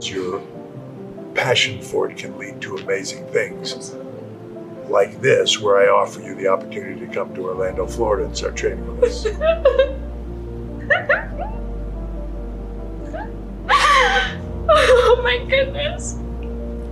[0.01, 0.41] your
[1.33, 3.95] passion for it can lead to amazing things.
[4.87, 8.55] Like this, where I offer you the opportunity to come to Orlando, Florida and start
[8.55, 9.25] training with us.
[14.67, 16.17] Oh my goodness.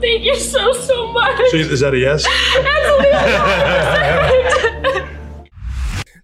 [0.04, 1.38] Thank you so, so much.
[1.51, 2.26] So is that a yes?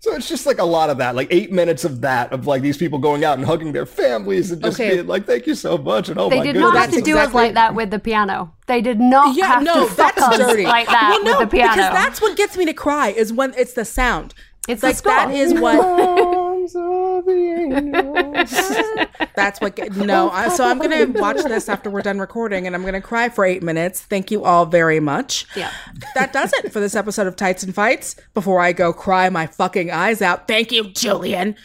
[0.02, 2.62] So it's just like a lot of that, like eight minutes of that, of like
[2.62, 4.96] these people going out and hugging their families and just Okay.
[4.96, 7.06] being like, "Thank you so much," and oh they my did not have to it's
[7.06, 8.54] do us exactly- like that with the piano.
[8.68, 10.64] They did not yeah, have no, to fuck that's us dirty.
[10.64, 11.74] like that well, no, with the piano.
[11.76, 14.34] because that's what gets me to cry is when it's the sound.
[14.70, 15.76] It's like the that is what.
[19.36, 19.76] That's what.
[19.76, 23.02] Get, no, I, so I'm gonna watch this after we're done recording, and I'm gonna
[23.02, 24.02] cry for eight minutes.
[24.02, 25.46] Thank you all very much.
[25.56, 25.72] Yeah.
[26.16, 28.16] That does it for this episode of Tights and Fights.
[28.34, 31.56] Before I go cry my fucking eyes out, thank you, Julian.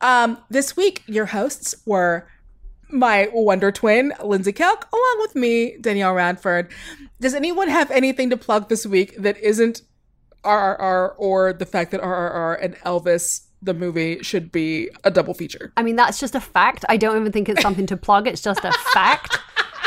[0.00, 2.28] Um, this week, your hosts were
[2.92, 6.70] my Wonder Twin, Lindsay Kelk, along with me, Danielle Radford.
[7.20, 9.82] Does anyone have anything to plug this week that isn't
[10.44, 15.72] RRR or the fact that RRR and Elvis the movie should be a double feature?
[15.76, 16.84] I mean, that's just a fact.
[16.88, 18.26] I don't even think it's something to plug.
[18.26, 19.38] It's just a fact.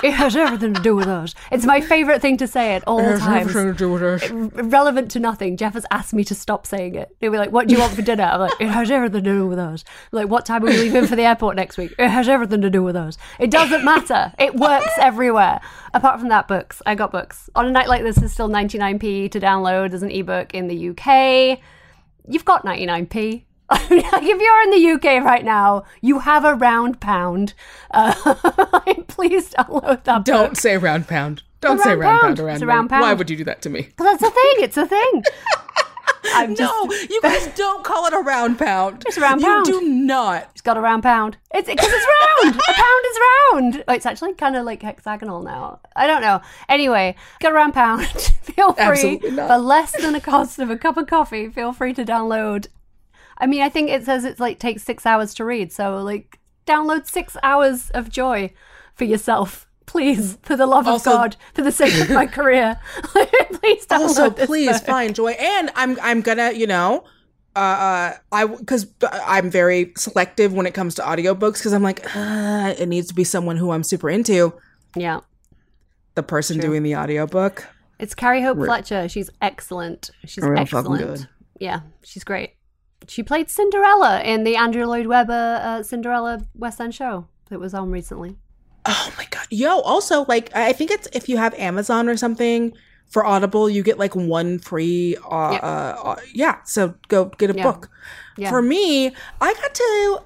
[0.04, 1.34] It has everything to do with us.
[1.50, 3.42] It's my favorite thing to say at all It has times.
[3.50, 4.30] everything to do with us.
[4.30, 5.56] Relevant to nothing.
[5.56, 7.16] Jeff has asked me to stop saying it.
[7.22, 9.32] He'll be like, "What do you want for dinner?" I'm like, "It has everything to
[9.32, 12.10] do with us." Like, "What time are we leaving for the airport next week?" It
[12.10, 13.18] has everything to do with us.
[13.40, 14.34] It doesn't matter.
[14.38, 15.62] It works everywhere.
[15.94, 16.82] Apart from that, books.
[16.86, 17.50] I got books.
[17.56, 20.90] On a night like this, is still 99p to download as an ebook in the
[20.90, 21.62] UK.
[22.28, 23.46] You've got 99p.
[23.72, 27.54] like if you're in the UK right now, you have a round pound.
[27.92, 28.14] Uh,
[29.08, 30.26] please download that.
[30.26, 31.44] Don't say round pound.
[31.62, 32.22] Don't say round pound.
[32.22, 32.70] pound around It's a me.
[32.74, 33.02] round pound.
[33.02, 33.84] Why would you do that to me?
[33.84, 34.54] Because that's a thing.
[34.58, 35.24] It's a thing.
[36.36, 39.04] I'm just, no, you guys don't call it a round pound.
[39.06, 39.68] It's a round pound.
[39.68, 40.50] you do not.
[40.52, 41.38] It's got a round pound.
[41.54, 42.08] It's because it's
[42.44, 42.56] round.
[42.56, 43.84] a pound is round.
[43.88, 45.80] Oh, it's actually kind of like hexagonal now.
[45.96, 46.42] I don't know.
[46.70, 48.06] Anyway, got a round pound.
[48.08, 51.50] feel free for less than the cost of a cup of coffee.
[51.50, 52.68] Feel free to download.
[53.38, 55.72] I mean, I think it says it's like takes six hours to read.
[55.72, 58.52] So like, download six hours of joy
[58.96, 59.68] for yourself.
[59.86, 64.00] Please, for the love Also- of God, for the sake of my career, please download
[64.00, 64.88] Also, please book.
[64.88, 67.04] find joy, and I'm I'm gonna you know.
[67.56, 72.04] Uh, uh, I because I'm very selective when it comes to audiobooks because I'm like
[72.16, 74.54] uh, it needs to be someone who I'm super into.
[74.96, 75.20] Yeah,
[76.16, 77.68] the person doing the audiobook.
[78.00, 79.08] It's Carrie Hope Re- Fletcher.
[79.10, 80.10] She's excellent.
[80.26, 81.28] She's Real excellent.
[81.60, 82.54] Yeah, she's great.
[83.08, 87.74] She played Cinderella in the Andrew Lloyd Webber uh, Cinderella West End show that was
[87.74, 88.38] on recently.
[88.86, 89.48] Oh my god!
[89.50, 92.74] Yo, also like I think it's if you have Amazon or something
[93.10, 95.16] for Audible, you get like one free.
[95.30, 95.64] Uh, Yep.
[95.64, 97.64] uh, uh, yeah, so go get a Yeah.
[97.64, 97.90] book.
[98.38, 98.50] Yeah.
[98.50, 99.08] For me,
[99.40, 100.22] I got to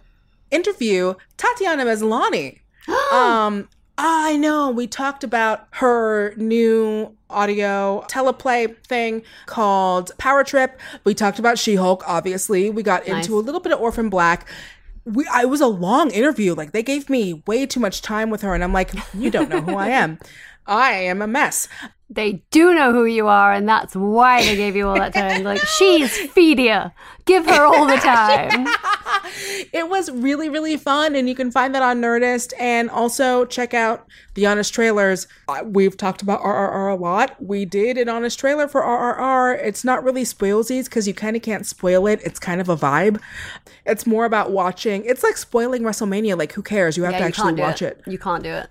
[0.52, 2.60] interview Tatiana Maslany.
[3.12, 3.68] um,
[3.98, 10.80] I know we talked about her new audio teleplay thing called Power Trip.
[11.04, 12.04] We talked about She Hulk.
[12.08, 13.26] Obviously, we got Nice.
[13.26, 14.48] into a little bit of Orphan Black.
[15.04, 16.54] We, I, it was a long interview.
[16.54, 19.50] Like they gave me way too much time with her, and I'm like, you don't
[19.50, 20.20] know who I am.
[20.68, 21.68] I am a mess.
[22.10, 25.44] They do know who you are, and that's why they gave you all that time.
[25.44, 26.94] Like, she's Fedia.
[27.26, 28.68] Give her all the time.
[29.74, 33.74] it was really really fun and you can find that on nerdist and also check
[33.74, 38.40] out the honest trailers Uh, we've talked about rrr a lot we did an honest
[38.40, 42.40] trailer for rrr it's not really spoilsies because you kind of can't spoil it it's
[42.40, 43.20] kind of a vibe
[43.86, 47.24] it's more about watching it's like spoiling wrestlemania like who cares you have Yeah, to
[47.26, 48.02] you actually watch it.
[48.08, 48.70] You can't do it.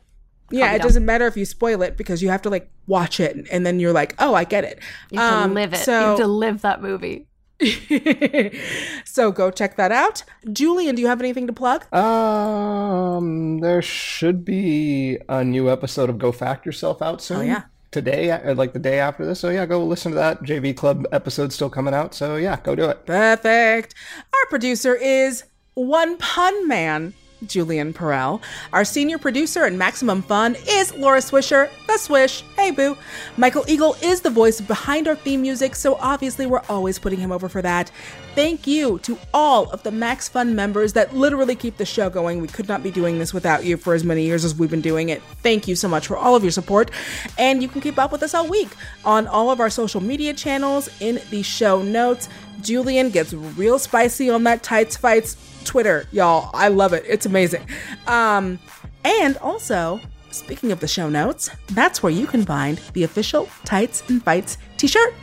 [0.50, 0.86] Yeah it done.
[0.86, 3.80] doesn't matter if you spoil it because you have to like watch it and then
[3.80, 4.78] you're like oh i get it
[5.10, 5.78] You have to Um, live it.
[5.78, 7.26] so you have to live that movie.
[9.04, 10.22] so go check that out
[10.52, 16.18] julian do you have anything to plug Um, there should be a new episode of
[16.18, 17.38] Go Fact Yourself out soon.
[17.38, 17.62] Oh, yeah.
[17.92, 19.40] Today, uh, like the day after this.
[19.40, 20.42] So yeah, go listen to that.
[20.42, 22.14] JV Club episode still coming out.
[22.14, 23.06] So yeah, go do it.
[23.06, 23.94] Perfect.
[24.34, 25.44] Our producer is
[25.74, 27.14] One Pun Man,
[27.44, 28.40] Julian Burrell.
[28.72, 32.42] Our senior producer and Maximum Fun is Laura Swisher, the Swish.
[32.56, 32.96] Hey boo.
[33.36, 37.32] Michael Eagle is the voice behind our theme music, so obviously we're always putting him
[37.32, 37.90] over for that.
[38.34, 42.40] Thank you to all of the Max Fun members that literally keep the show going.
[42.40, 44.82] We could not be doing this without you for as many years as we've been
[44.82, 45.22] doing it.
[45.42, 46.90] Thank you so much for all of your support.
[47.38, 48.68] And you can keep up with us all week
[49.04, 52.28] on all of our social media channels in the show notes.
[52.60, 56.50] Julian gets real spicy on that tights fights Twitter, y'all.
[56.54, 57.04] I love it.
[57.06, 57.66] It's amazing.
[58.06, 58.58] Um,
[59.04, 60.00] and also,
[60.30, 64.56] speaking of the show notes, that's where you can find the official Tights and Fights
[64.78, 65.14] t-shirt.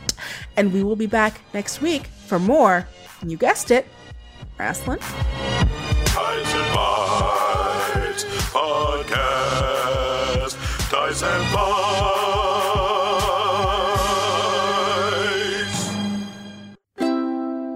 [0.56, 2.86] And we will be back next week for more,
[3.20, 3.86] and you guessed it,
[4.58, 5.00] wrestling.
[5.00, 10.56] Ties and Bites Podcast.
[10.90, 12.24] Ties and Bites.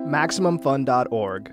[0.09, 1.53] MaximumFun.org.